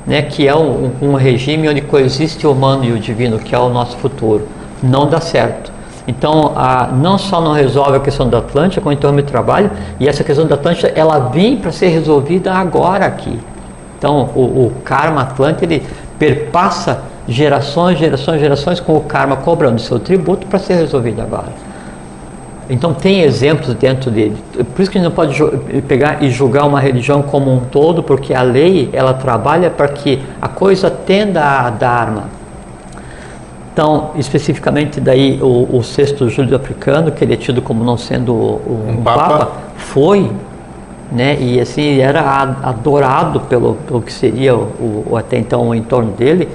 [0.07, 3.59] né, que é um, um regime onde coexiste o humano e o divino, que é
[3.59, 4.47] o nosso futuro.
[4.81, 5.69] Não dá certo.
[6.07, 10.07] Então, a, não só não resolve a questão da Atlântida, como interrompe o trabalho, e
[10.07, 13.37] essa questão da Atlântida, ela vem para ser resolvida agora aqui.
[13.97, 15.85] Então, o, o karma Atlântico, ele
[16.17, 21.66] perpassa gerações, gerações, gerações, com o karma cobrando seu tributo para ser resolvido agora.
[22.69, 24.35] Então, tem exemplos dentro dele.
[24.75, 25.41] Por isso que a gente não pode
[25.87, 30.21] pegar e julgar uma religião como um todo, porque a lei, ela trabalha para que
[30.41, 32.25] a coisa tenda a Dharma.
[33.71, 38.33] Então, especificamente daí o, o sexto Júlio africano, que ele é tido como não sendo
[38.33, 39.27] um, Um papa.
[39.29, 40.31] papa, foi,
[41.11, 41.37] né?
[41.39, 46.11] E assim ele era adorado pelo, pelo que seria o, o- até então o entorno
[46.11, 46.49] dele.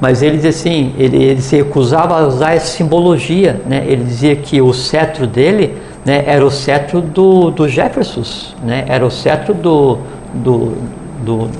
[0.00, 3.84] Mas ele dizia assim, ele, ele se recusava a usar essa simbologia, né?
[3.86, 5.74] Ele dizia que o cetro dele,
[6.04, 8.84] né, era o cetro do, do Jefferson, né?
[8.88, 9.98] Era o cetro do
[10.34, 10.76] do,
[11.22, 11.50] do,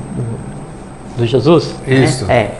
[1.16, 1.74] do, Jesus.
[1.87, 1.95] né?
[1.95, 2.30] Isso.
[2.30, 2.51] É.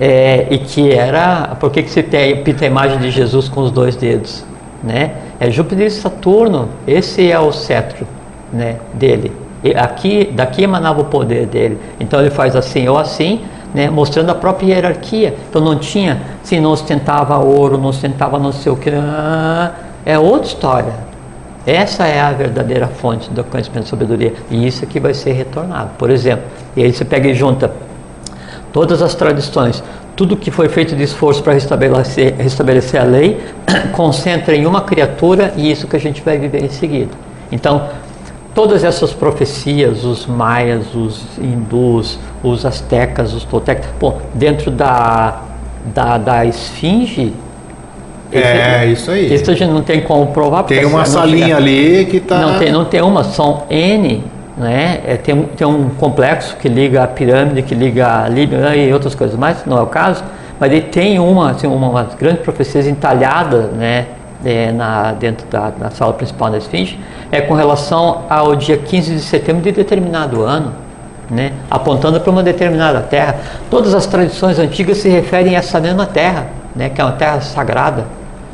[0.00, 1.54] É, e que era.
[1.60, 4.44] Por que, que você tem, pinta a imagem de Jesus com os dois dedos?
[4.82, 5.12] Né?
[5.38, 8.06] É Júpiter e Saturno, esse é o cetro
[8.52, 9.30] né, dele.
[9.62, 11.78] E aqui, daqui emanava o poder dele.
[12.00, 13.42] Então ele faz assim ou assim,
[13.74, 15.34] né, mostrando a própria hierarquia.
[15.48, 18.90] Então não tinha, se não ostentava ouro, não ostentava não sei o que.
[20.04, 21.12] É outra história.
[21.64, 24.34] Essa é a verdadeira fonte do conhecimento e sabedoria.
[24.50, 25.90] E isso aqui vai ser retornado.
[25.96, 26.44] Por exemplo,
[26.76, 27.70] e aí você pega e junta
[28.72, 29.82] todas as tradições,
[30.16, 33.40] tudo que foi feito de esforço para restabelecer, restabelecer a lei,
[33.92, 37.12] concentra em uma criatura e isso que a gente vai viver em seguida.
[37.52, 37.88] Então,
[38.54, 45.40] todas essas profecias, os maias, os hindus, os astecas, os toltecas, bom, dentro da,
[45.94, 47.32] da, da esfinge,
[48.32, 49.32] É, isso aí.
[49.34, 50.62] isso a gente não tem como provar.
[50.64, 52.38] Tem uma salinha chega- ali que tá.
[52.38, 54.24] não tem, não tem uma, são N
[54.56, 55.00] né?
[55.06, 59.14] É, tem, tem um complexo que liga a pirâmide, que liga a Líbia e outras
[59.14, 60.22] coisas mais, não é o caso,
[60.60, 64.06] mas ele tem uma, assim, uma, uma grande profecia entalhada, né?
[64.44, 66.98] É, na, dentro da, da, sala principal da Esfinge,
[67.30, 70.72] é com relação ao dia 15 de setembro de determinado ano,
[71.30, 73.36] né, apontando para uma determinada terra.
[73.70, 77.40] Todas as tradições antigas se referem a essa mesma terra, né, que é uma terra
[77.40, 78.06] sagrada,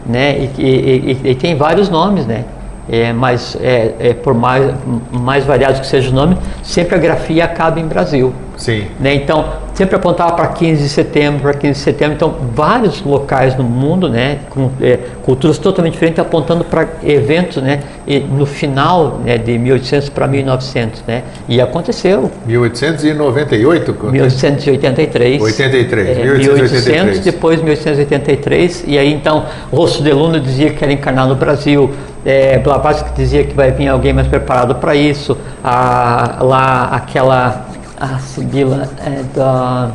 [0.05, 2.45] né, e, e, e, e tem vários nomes, né,
[2.89, 4.75] é, mas é, é, por mais,
[5.13, 8.33] mais variados que seja o nome, sempre a grafia acaba em Brasil.
[8.59, 8.87] Sim.
[8.99, 9.15] Né?
[9.15, 12.15] Então, sempre apontava para 15 de setembro, para 15 de setembro.
[12.15, 17.85] Então, vários locais no mundo, né, com é, culturas totalmente diferentes, apontando para eventos, né,
[18.31, 21.23] no final né, de 1800 para 1900, né.
[21.49, 22.31] E aconteceu.
[22.47, 23.97] 1898?
[24.11, 25.41] 1883.
[25.41, 28.85] 83, é, 1800, depois 1883.
[28.89, 31.93] E aí, então, Rosso de Luna dizia que era encarnar no Brasil.
[32.29, 35.35] É, Blavatsky dizia que vai vir alguém mais preparado para isso.
[35.65, 37.67] A, lá, aquela
[37.99, 39.93] a Sibila é da.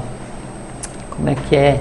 [1.11, 1.79] Como é que é?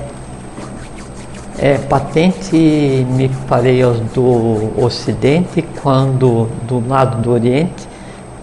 [1.58, 3.82] É patente, me parei
[4.14, 7.88] do Ocidente, quando do lado do Oriente,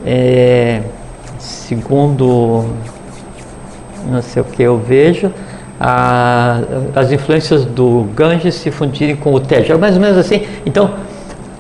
[0.04, 0.82] é,
[1.38, 2.66] segundo
[4.08, 5.32] não sei o que eu vejo,
[5.80, 6.60] a,
[6.96, 10.48] as influências do Ganges se fundirem com o Tejo, mais ou menos assim.
[10.66, 10.92] Então,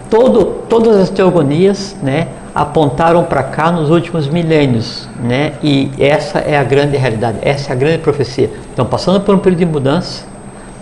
[0.09, 5.53] todo, todas as teogonias, né, apontaram para cá nos últimos milênios, né?
[5.63, 8.49] E essa é a grande realidade, essa é a grande profecia.
[8.73, 10.25] Então, passando por um período de mudança,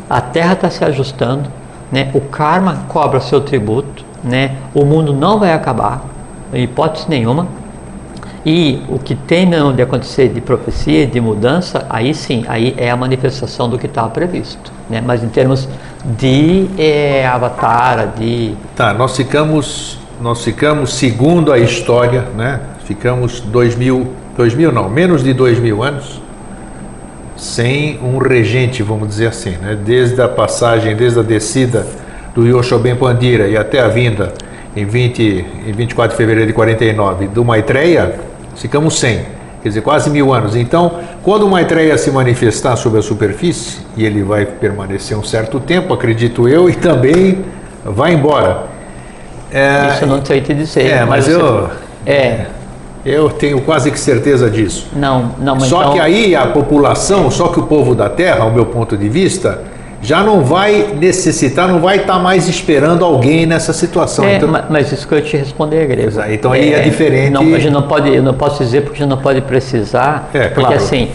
[0.10, 1.50] a Terra está se ajustando,
[1.92, 2.10] né?
[2.14, 4.56] O karma cobra seu tributo, né?
[4.74, 6.04] O mundo não vai acabar,
[6.54, 7.48] em hipótese nenhuma.
[8.46, 12.96] E o que tem de acontecer de profecia, de mudança, aí sim, aí é a
[12.96, 15.02] manifestação do que estava previsto, né?
[15.06, 15.68] Mas em termos
[16.18, 23.76] de é, avatar, de tá, nós ficamos nós ficamos, segundo a história, né, ficamos dois
[23.76, 26.22] mil, dois mil não, menos de dois mil anos
[27.36, 31.86] sem um regente, vamos dizer assim, né, desde a passagem, desde a descida
[32.34, 34.34] do Yoshoben Pandira e até a vinda
[34.78, 38.20] em, 20, em 24 de fevereiro de 49 do Maitreya,
[38.56, 39.26] ficamos sem,
[39.64, 40.56] quer dizer, quase mil anos.
[40.56, 45.60] Então, quando o Maitreya se manifestar sobre a superfície, e ele vai permanecer um certo
[45.60, 47.44] tempo, acredito eu, e também
[47.84, 48.66] vai embora.
[49.52, 50.86] É, Isso eu não sei te dizer.
[50.86, 51.70] É, mas, mas eu.
[52.06, 52.46] É.
[53.06, 54.90] Eu tenho quase que certeza disso.
[54.94, 55.94] Não, não, mas Só então...
[55.94, 59.64] que aí a população, só que o povo da terra, ao meu ponto de vista,
[60.02, 64.26] já não vai necessitar, não vai estar mais esperando alguém nessa situação.
[64.26, 66.22] É, então, mas isso que eu te responder, Grego.
[66.30, 67.32] Então aí é, é diferente.
[67.32, 70.30] Não, a gente não pode, eu não posso dizer porque a gente não pode precisar,
[70.34, 70.76] é, porque claro.
[70.76, 71.10] assim,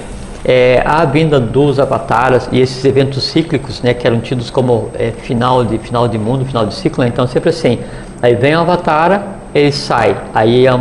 [0.45, 5.11] é, a vinda dos avataras e esses eventos cíclicos, né, que eram tidos como é,
[5.11, 7.79] final de final de mundo, final de ciclo, né, então sempre assim,
[8.23, 10.17] Aí vem o Avatara, ele sai.
[10.33, 10.79] Aí a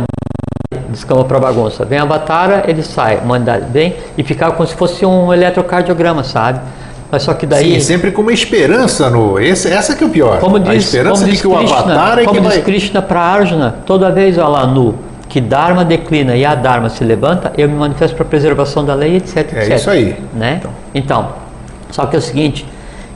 [0.88, 1.84] descama para bagunça.
[1.84, 3.18] Vem o Avatara, ele sai.
[3.18, 6.60] A humanidade vem e fica como se fosse um eletrocardiograma, sabe?
[7.12, 7.74] Mas só que daí.
[7.74, 9.38] Sim, sempre com uma esperança no.
[9.38, 10.40] Esse, essa que é o pior.
[10.40, 12.62] Como diz, a esperança como de que o Krishna, Avatar é como que diz vai.
[12.62, 14.94] Krishna para Arjuna, toda vez, lá, nu,
[15.28, 18.94] que Dharma declina e a Dharma se levanta, eu me manifesto para a preservação da
[18.94, 19.36] lei, etc.
[19.36, 19.76] É etc.
[19.76, 20.16] isso aí.
[20.32, 20.56] Né?
[20.58, 20.70] Então.
[20.94, 21.28] então,
[21.90, 22.64] só que é o seguinte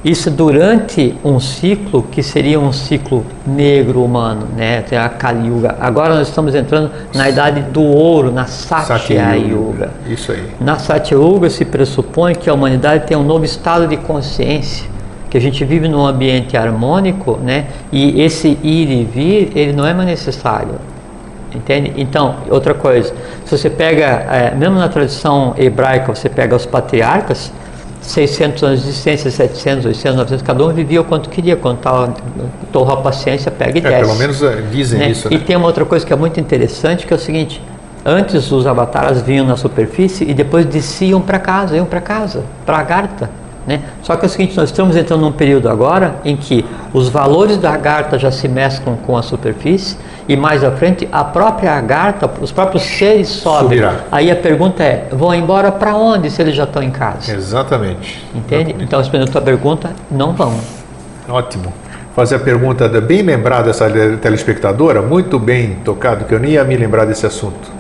[0.07, 4.83] isso durante um ciclo que seria um ciclo negro humano, né?
[4.83, 5.75] Tem a Kali Yuga.
[5.81, 9.91] Agora nós estamos entrando na idade do ouro, na Satya, Satya Yuga.
[10.09, 10.47] Isso aí.
[10.61, 14.87] Na Satya Yuga se pressupõe que a humanidade tem um novo estado de consciência,
[15.29, 17.67] que a gente vive num ambiente harmônico, né?
[17.91, 20.77] E esse ir e vir, ele não é mais necessário.
[21.53, 21.93] Entende?
[21.97, 23.13] Então, outra coisa,
[23.45, 27.51] se você pega, é, mesmo na tradição hebraica, você pega os patriarcas,
[28.07, 32.15] 600 anos de existência, 700, 800, 900, cada um vivia o quanto queria, quando estava
[32.73, 34.03] torrou a paciência, pega e é, desce.
[34.03, 35.11] Pelo menos eh, dizem né?
[35.11, 35.29] isso.
[35.29, 35.37] Né?
[35.37, 37.61] E tem uma outra coisa que é muito interessante, que é o seguinte,
[38.05, 42.77] antes os avatares vinham na superfície e depois desciam para casa, iam para casa, para
[42.77, 43.31] a Agartha.
[43.67, 43.81] Né?
[44.03, 47.59] Só que é o seguinte, nós estamos entrando num período agora em que os valores
[47.59, 49.97] da Agartha já se mesclam com a superfície
[50.29, 53.63] e mais à frente a própria Agartha, os próprios seres sobem.
[53.63, 53.95] Subirá.
[54.13, 57.33] Aí a pergunta é, vão embora para onde se eles já estão em casa?
[57.33, 58.25] Exatamente.
[58.35, 58.71] Entende?
[58.71, 58.85] Exatamente.
[58.85, 60.55] Então, respondendo a tua pergunta, não vão.
[61.29, 61.73] Ótimo.
[62.15, 63.91] Fazer a pergunta bem lembrada essa
[64.23, 67.71] telespectadora, muito bem tocado, que eu nem ia me lembrar desse assunto.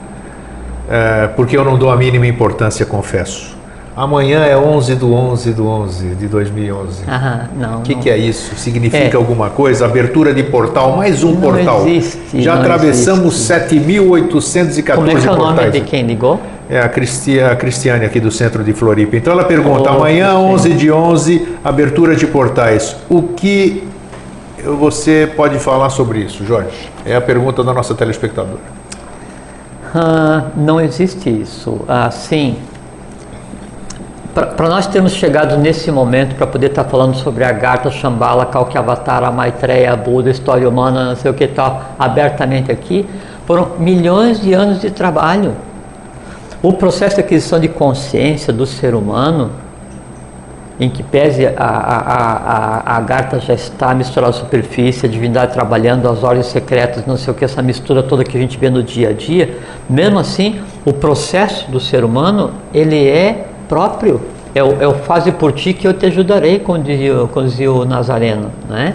[0.90, 3.55] É, porque eu não dou a mínima importância, confesso.
[3.96, 7.04] Amanhã é 11 do 11 do 11 de 2011.
[7.08, 7.78] Aham, não.
[7.78, 8.02] O que, não.
[8.02, 8.54] que é isso?
[8.56, 9.16] Significa É.
[9.16, 9.86] alguma coisa?
[9.86, 11.86] Abertura de portal, mais um Não portal.
[11.88, 13.74] existe, Já atravessamos existe.
[13.76, 15.72] 7.814 Como é que é o nome portais.
[15.72, 16.38] de quem ligou?
[16.68, 19.16] É a, Cristi a Cristiane aqui do centro de Floripa.
[19.16, 20.52] Então ela pergunta: Oh, amanhã, Cristiane.
[20.54, 22.96] 11 de 11, abertura de portais.
[23.08, 23.82] O que
[24.78, 26.90] você pode falar sobre isso, Jorge?
[27.06, 28.60] É a pergunta da nossa telespectadora.
[29.94, 31.80] Ah, não existe isso.
[31.88, 32.56] Assim,
[34.36, 38.44] para nós termos chegado nesse momento para poder estar tá falando sobre a Garta, Shambhala,
[38.44, 43.08] Kalkyavatara, Maitreya, Buda, história humana, não sei o que tal, abertamente aqui,
[43.46, 45.54] foram milhões de anos de trabalho.
[46.62, 49.52] O processo de aquisição de consciência do ser humano,
[50.78, 55.54] em que pese a, a, a, a Garta já está misturada à superfície, a divindade
[55.54, 58.68] trabalhando, as ordens secretas, não sei o que, essa mistura toda que a gente vê
[58.68, 59.56] no dia a dia,
[59.88, 64.20] mesmo assim, o processo do ser humano, ele é próprio.
[64.54, 68.50] É o faze por ti que eu te ajudarei, como dizia, como dizia o Nazareno.
[68.66, 68.94] Né?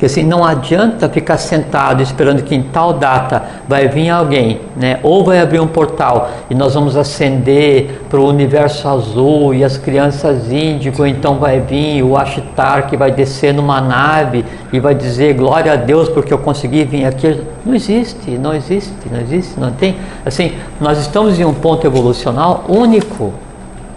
[0.00, 4.98] Que assim, não adianta ficar sentado esperando que em tal data vai vir alguém, né?
[5.02, 9.76] ou vai abrir um portal e nós vamos ascender para o universo azul e as
[9.76, 14.42] crianças índigo, então vai vir o Ashtar que vai descer numa nave
[14.72, 17.38] e vai dizer glória a Deus porque eu consegui vir aqui.
[17.64, 19.96] Não existe, não existe, não existe, não tem.
[20.24, 23.34] Assim, nós estamos em um ponto evolucional único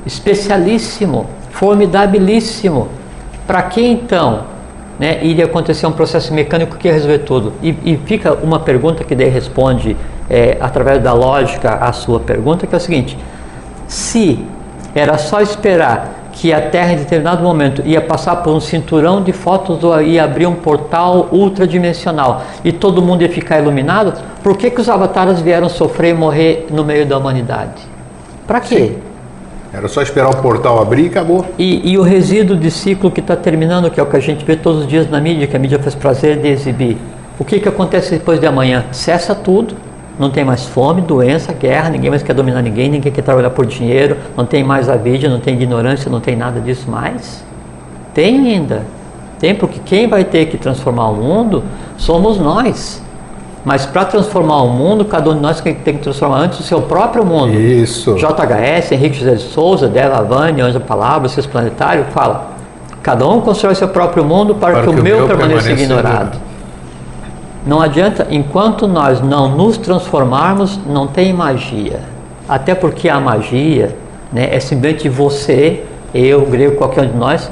[0.06, 2.90] especialíssimo, formidabilíssimo.
[3.46, 4.44] Para que então
[5.00, 7.54] né, iria acontecer um processo mecânico que ia resolver tudo?
[7.62, 9.98] E, e fica uma pergunta que daí responde
[10.30, 13.18] é, através da lógica a sua pergunta, que é o seguinte:
[13.88, 14.46] se
[14.96, 19.32] era só esperar que a Terra em determinado momento ia passar por um cinturão de
[19.32, 24.72] fótons ou ia abrir um portal ultradimensional e todo mundo ia ficar iluminado, por que,
[24.72, 27.84] que os avatares vieram sofrer e morrer no meio da humanidade?
[28.48, 28.76] Para quê?
[28.76, 29.13] Sim.
[29.74, 31.46] Era só esperar o portal abrir e acabou.
[31.58, 34.46] E, e o resíduo de ciclo que está terminando, que é o que a gente
[34.46, 36.96] vê todos os dias na mídia, que a mídia faz prazer de exibir.
[37.40, 38.86] O que, que acontece depois de amanhã?
[38.92, 39.76] Cessa tudo,
[40.20, 43.66] não tem mais fome, doença, guerra, ninguém mais quer dominar ninguém, ninguém quer trabalhar por
[43.66, 47.44] dinheiro, não tem mais a vida, não tem ignorância, não tem nada disso mais.
[48.14, 48.84] Tem ainda.
[49.40, 51.64] Tem, porque quem vai ter que transformar o mundo
[51.98, 53.03] somos nós.
[53.66, 56.82] Mas para transformar o mundo, cada um de nós tem que transformar antes o seu
[56.82, 57.54] próprio mundo.
[57.54, 58.16] Isso.
[58.16, 62.52] JHS, Henrique José de Souza, Della Vani, Anjo Palavra, Seus Planetário, fala.
[63.02, 66.38] Cada um constrói seu próprio mundo para, para que, que, o meu, meu permaneça ignorado.
[67.66, 72.02] Não adianta, enquanto nós não nos transformarmos, não tem magia.
[72.48, 73.96] Até porque a magia
[74.32, 75.84] né, é simplesmente você,
[76.14, 77.50] eu, grego, qualquer um de nós,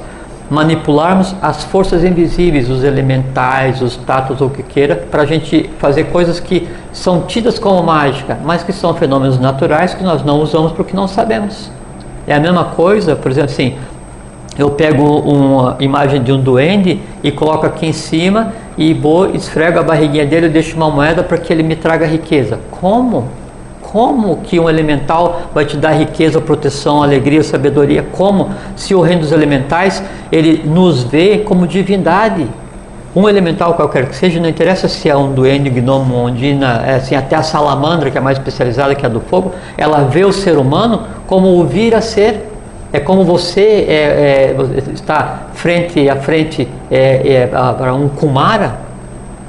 [0.52, 5.70] manipularmos as forças invisíveis, os elementais, os tatos ou o que queira, para a gente
[5.80, 10.42] fazer coisas que são tidas como mágica, mas que são fenômenos naturais que nós não
[10.42, 11.72] usamos porque não sabemos.
[12.28, 13.78] É a mesma coisa, por exemplo, assim,
[14.58, 19.80] eu pego uma imagem de um duende e coloco aqui em cima e vou, esfrego
[19.80, 22.60] a barriguinha dele e deixo uma moeda para que ele me traga riqueza.
[22.70, 23.30] Como?
[23.92, 28.06] Como que um elemental vai te dar riqueza, proteção, alegria, sabedoria?
[28.14, 28.50] Como?
[28.74, 32.48] Se o reino dos elementais, ele nos vê como divindade.
[33.14, 37.16] Um elemental qualquer que seja, não interessa se é um duende, gnomo, ondina, é assim,
[37.16, 40.58] até a salamandra, que é mais especializada que a do fogo, ela vê o ser
[40.58, 42.50] humano como o vir a ser.
[42.94, 48.80] É como você é, é, está frente a frente é, é para um Kumara,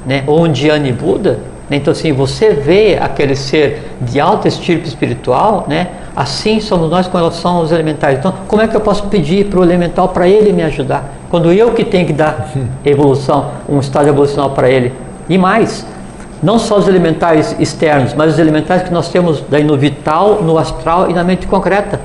[0.05, 5.65] né, ou um Dhyani Buda, então, assim, você vê aquele ser de alta estirpe espiritual,
[5.67, 5.89] né?
[6.15, 8.19] Assim somos nós com relação aos elementais.
[8.19, 11.13] Então, como é que eu posso pedir para o elemental para ele me ajudar?
[11.29, 12.51] Quando eu que tenho que dar
[12.85, 14.93] evolução, um estado evolucional para ele.
[15.29, 15.85] E mais,
[16.43, 20.57] não só os elementais externos, mas os elementais que nós temos daí no vital, no
[20.57, 21.99] astral e na mente concreta.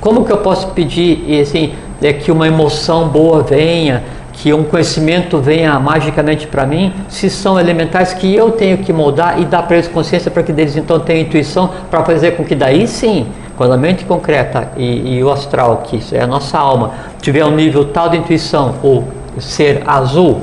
[0.00, 1.72] Como que eu posso pedir assim,
[2.02, 4.02] é que uma emoção boa venha,
[4.38, 9.40] que um conhecimento venha magicamente para mim, se são elementais que eu tenho que moldar
[9.40, 12.54] e dar para eles consciência para que eles então tenham intuição para fazer com que
[12.54, 13.26] daí sim,
[13.56, 17.50] quando a mente concreta e, e o astral, que é a nossa alma, tiver um
[17.50, 19.08] nível tal de intuição, ou
[19.40, 20.42] ser azul,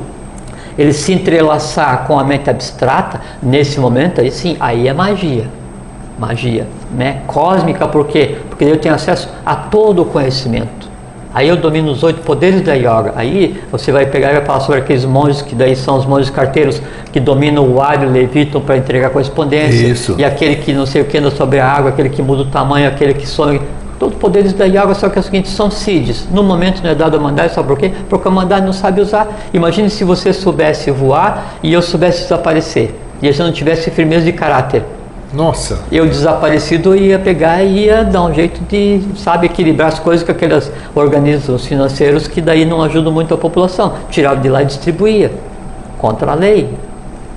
[0.77, 5.47] ele se entrelaçar com a mente abstrata, nesse momento aí sim, aí é magia.
[6.19, 7.21] Magia, né?
[7.27, 8.37] Cósmica, por quê?
[8.49, 10.84] Porque eu tenho acesso a todo o conhecimento.
[11.35, 13.11] Aí eu domino os oito poderes da yoga.
[13.13, 16.29] Aí você vai pegar e vai falar sobre aqueles monges que daí são os monges
[16.29, 16.81] carteiros
[17.11, 19.85] que dominam o ar e o levitam para entregar correspondência.
[19.85, 20.15] Isso.
[20.17, 22.45] E aquele que não sei o que anda sobre a água, aquele que muda o
[22.45, 23.59] tamanho, aquele que sonha.
[23.99, 26.25] Todos os poderes da yoga, só que é o seguinte, são seeds.
[26.31, 27.91] No momento não é dado a mandar, sabe por quê?
[28.09, 29.27] Porque a mandar não sabe usar.
[29.53, 32.95] Imagine se você soubesse voar e eu soubesse desaparecer.
[33.21, 34.83] E eu não tivesse firmeza de caráter.
[35.33, 35.79] Nossa.
[35.91, 40.31] Eu desaparecido ia pegar e ia dar um jeito de, sabe, equilibrar as coisas com
[40.31, 43.93] aqueles organismos financeiros que daí não ajudam muito a população.
[44.09, 45.31] Tirava de lá e distribuía.
[45.97, 46.69] Contra a lei.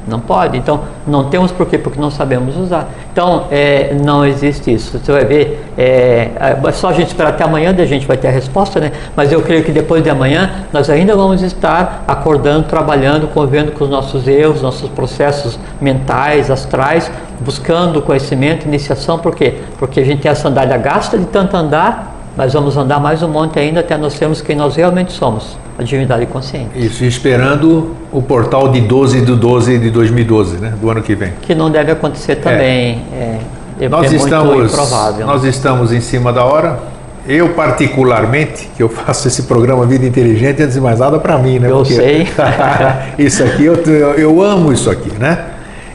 [0.09, 0.57] Não pode.
[0.57, 1.77] Então, não temos por quê?
[1.77, 2.89] Porque não sabemos usar.
[3.13, 4.99] Então, é, não existe isso.
[4.99, 6.31] Você vai ver, é,
[6.67, 8.93] é só a gente esperar até amanhã, a gente vai ter a resposta, né?
[9.15, 13.85] Mas eu creio que depois de amanhã, nós ainda vamos estar acordando, trabalhando, convivendo com
[13.85, 19.19] os nossos erros, nossos processos mentais, astrais, buscando conhecimento, iniciação.
[19.19, 19.55] Por quê?
[19.79, 23.27] Porque a gente tem a sandália gasta de tanto andar, mas vamos andar mais um
[23.27, 26.71] monte ainda até nós sermos quem nós realmente somos a divindade consciente.
[26.77, 31.33] Isso, esperando o portal de 12 de 12 de 2012, né, do ano que vem.
[31.43, 33.03] Que não deve acontecer também.
[33.13, 33.39] É.
[33.81, 34.73] É, é, nós, é estamos,
[35.19, 36.79] nós estamos em cima da hora.
[37.27, 41.59] Eu, particularmente, que eu faço esse programa Vida Inteligente, antes de mais nada para mim,
[41.59, 41.69] né?
[41.69, 42.29] Eu Porque sei.
[43.19, 43.75] isso aqui, eu,
[44.17, 45.45] eu amo isso aqui, né?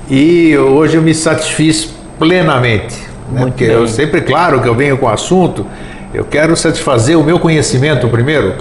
[0.10, 1.90] E hoje eu me satisfiz
[2.20, 2.98] plenamente.
[3.32, 3.42] Né?
[3.42, 3.76] Porque bem.
[3.76, 5.66] eu sempre, claro que eu venho com o assunto,
[6.14, 8.56] eu quero satisfazer o meu conhecimento primeiro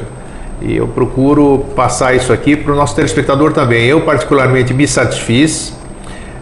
[0.60, 3.84] e eu procuro passar isso aqui para o nosso telespectador também.
[3.84, 5.74] Eu, particularmente, me satisfiz.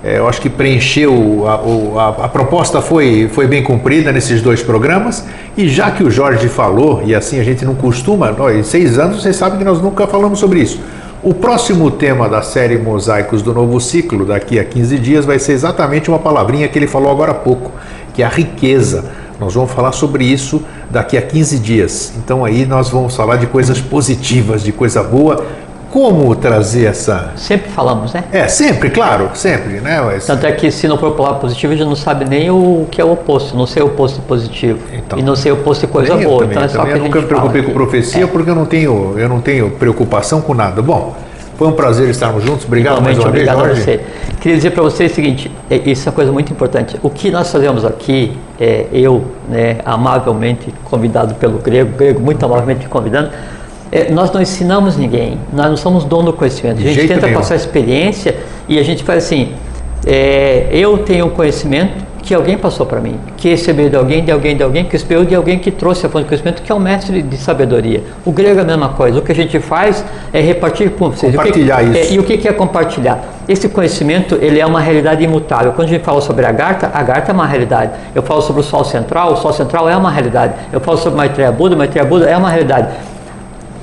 [0.05, 4.63] É, eu acho que preencheu, a, a, a, proposta foi, foi bem cumprida nesses dois
[4.63, 5.25] programas.
[5.57, 9.23] E já que o Jorge falou, e assim a gente não costuma, nós, seis anos,
[9.23, 10.81] vocês sabem que nós nunca falamos sobre isso.
[11.23, 15.53] O próximo tema da série Mosaicos do Novo Ciclo, daqui a 15 dias, vai ser
[15.53, 17.73] exatamente uma palavrinha que ele falou agora há pouco,
[18.15, 19.05] que é a riqueza.
[19.41, 22.13] Nós vamos falar sobre isso daqui a 15 dias.
[22.19, 25.45] Então aí nós vamos falar de coisas positivas, de coisa boa.
[25.91, 27.33] Como trazer essa.
[27.35, 28.23] Sempre falamos, né?
[28.31, 30.01] É, sempre, claro, sempre, né?
[30.01, 30.25] Mas...
[30.25, 33.01] Tanto é que se não for palavra positiva, a gente não sabe nem o que
[33.01, 33.57] é o oposto.
[33.57, 34.79] Não sei o oposto de positivo.
[34.93, 36.43] Então, e não sei o oposto de coisa boa.
[36.43, 38.27] Também, então é só que eu nunca me preocupei com profecia é.
[38.27, 40.81] porque eu não, tenho, eu não tenho preocupação com nada.
[40.81, 41.17] Bom,
[41.61, 42.65] foi um prazer estarmos juntos.
[42.65, 43.83] Obrigado mais uma obrigado vez, Jorge.
[43.83, 44.37] A você.
[44.41, 46.97] Queria dizer para vocês o seguinte, é, isso é uma coisa muito importante.
[47.03, 52.89] O que nós fazemos aqui, é, eu, né, amavelmente convidado pelo grego, grego muito amavelmente
[52.89, 53.29] convidando,
[53.93, 56.79] é, nós não ensinamos ninguém, nós não somos dono do conhecimento.
[56.79, 57.39] A gente tenta nenhum.
[57.39, 59.53] passar experiência e a gente faz assim,
[60.07, 61.93] é, eu tenho conhecimento,
[62.23, 65.25] que alguém passou para mim, que recebeu de alguém, de alguém, de alguém, que recebeu
[65.25, 68.03] de alguém que trouxe a fonte de conhecimento, que é o mestre de sabedoria.
[68.25, 69.19] O grego é a mesma coisa.
[69.19, 71.35] O que a gente faz é repartir com vocês.
[71.35, 72.13] Compartilhar que, isso.
[72.13, 73.19] É, e o que é compartilhar?
[73.49, 75.73] Esse conhecimento ele é uma realidade imutável.
[75.73, 77.93] Quando a gente fala sobre a Garta, a Garta é uma realidade.
[78.15, 80.55] Eu falo sobre o Sol Central, o Sol Central é uma realidade.
[80.73, 82.89] Eu falo sobre Maitreya Buda, Maitreya Buda é uma realidade.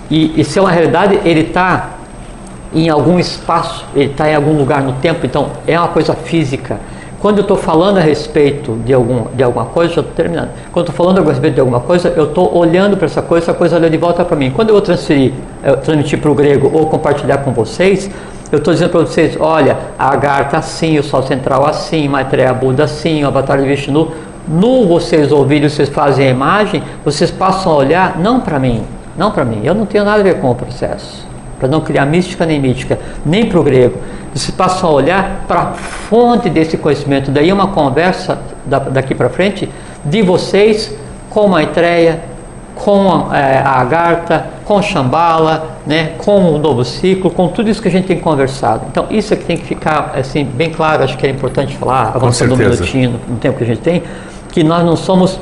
[0.09, 1.97] E, e se é uma realidade, ele está
[2.73, 6.79] em algum espaço, ele está em algum lugar no tempo, então é uma coisa física.
[7.19, 10.49] Quando eu estou falando a respeito de, algum, de alguma coisa, já estou terminando.
[10.71, 13.53] Quando estou falando a respeito de alguma coisa, eu estou olhando para essa coisa, essa
[13.57, 14.51] coisa olha de volta para mim.
[14.51, 18.09] Quando eu vou transferir, eu transmitir para o grego ou compartilhar com vocês,
[18.51, 22.83] eu estou dizendo para vocês, olha, a Agartha assim, o Sol Central assim, Maitreya Buda
[22.83, 24.11] assim, o Avatar de Vishnu.
[24.47, 28.83] No vocês ouvirem, vocês fazem a imagem, vocês passam a olhar não para mim,
[29.17, 29.61] não para mim.
[29.63, 31.27] Eu não tenho nada a ver com o processo
[31.59, 33.97] para não criar mística nem mítica, nem para o grego.
[34.33, 37.31] Você passa a olhar para a fonte desse conhecimento.
[37.31, 39.69] Daí uma conversa daqui para frente
[40.05, 40.93] de vocês
[41.29, 42.21] com Maitreya,
[42.75, 47.87] com é, a Agartha, com Shambhala, né, com o novo ciclo, com tudo isso que
[47.87, 48.85] a gente tem conversado.
[48.91, 51.03] Então isso é que tem que ficar assim bem claro.
[51.03, 54.03] Acho que é importante falar, avançando um minutinho no tempo que a gente tem,
[54.51, 55.39] que nós não somos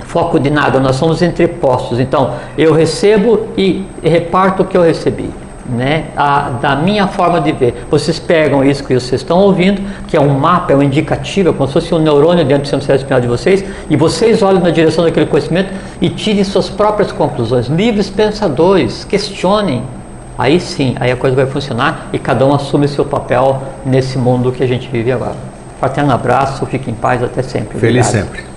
[0.00, 2.00] foco de nada, nós somos entrepostos.
[2.00, 5.30] Então, eu recebo e reparto o que eu recebi
[5.68, 7.86] né, a, da minha forma de ver.
[7.90, 11.52] Vocês pegam isso que vocês estão ouvindo, que é um mapa, é um indicativo, é
[11.52, 14.60] como se fosse um neurônio dentro do sistema cérebro espinhal de vocês, e vocês olham
[14.60, 17.66] na direção daquele conhecimento e tirem suas próprias conclusões.
[17.66, 19.82] Livres pensadores, questionem.
[20.36, 24.50] Aí sim, aí a coisa vai funcionar e cada um assume seu papel nesse mundo
[24.50, 25.36] que a gente vive agora.
[25.78, 27.78] Fraterno abraço, fique em paz, até sempre.
[27.78, 28.26] Feliz Obrigado.
[28.26, 28.53] sempre.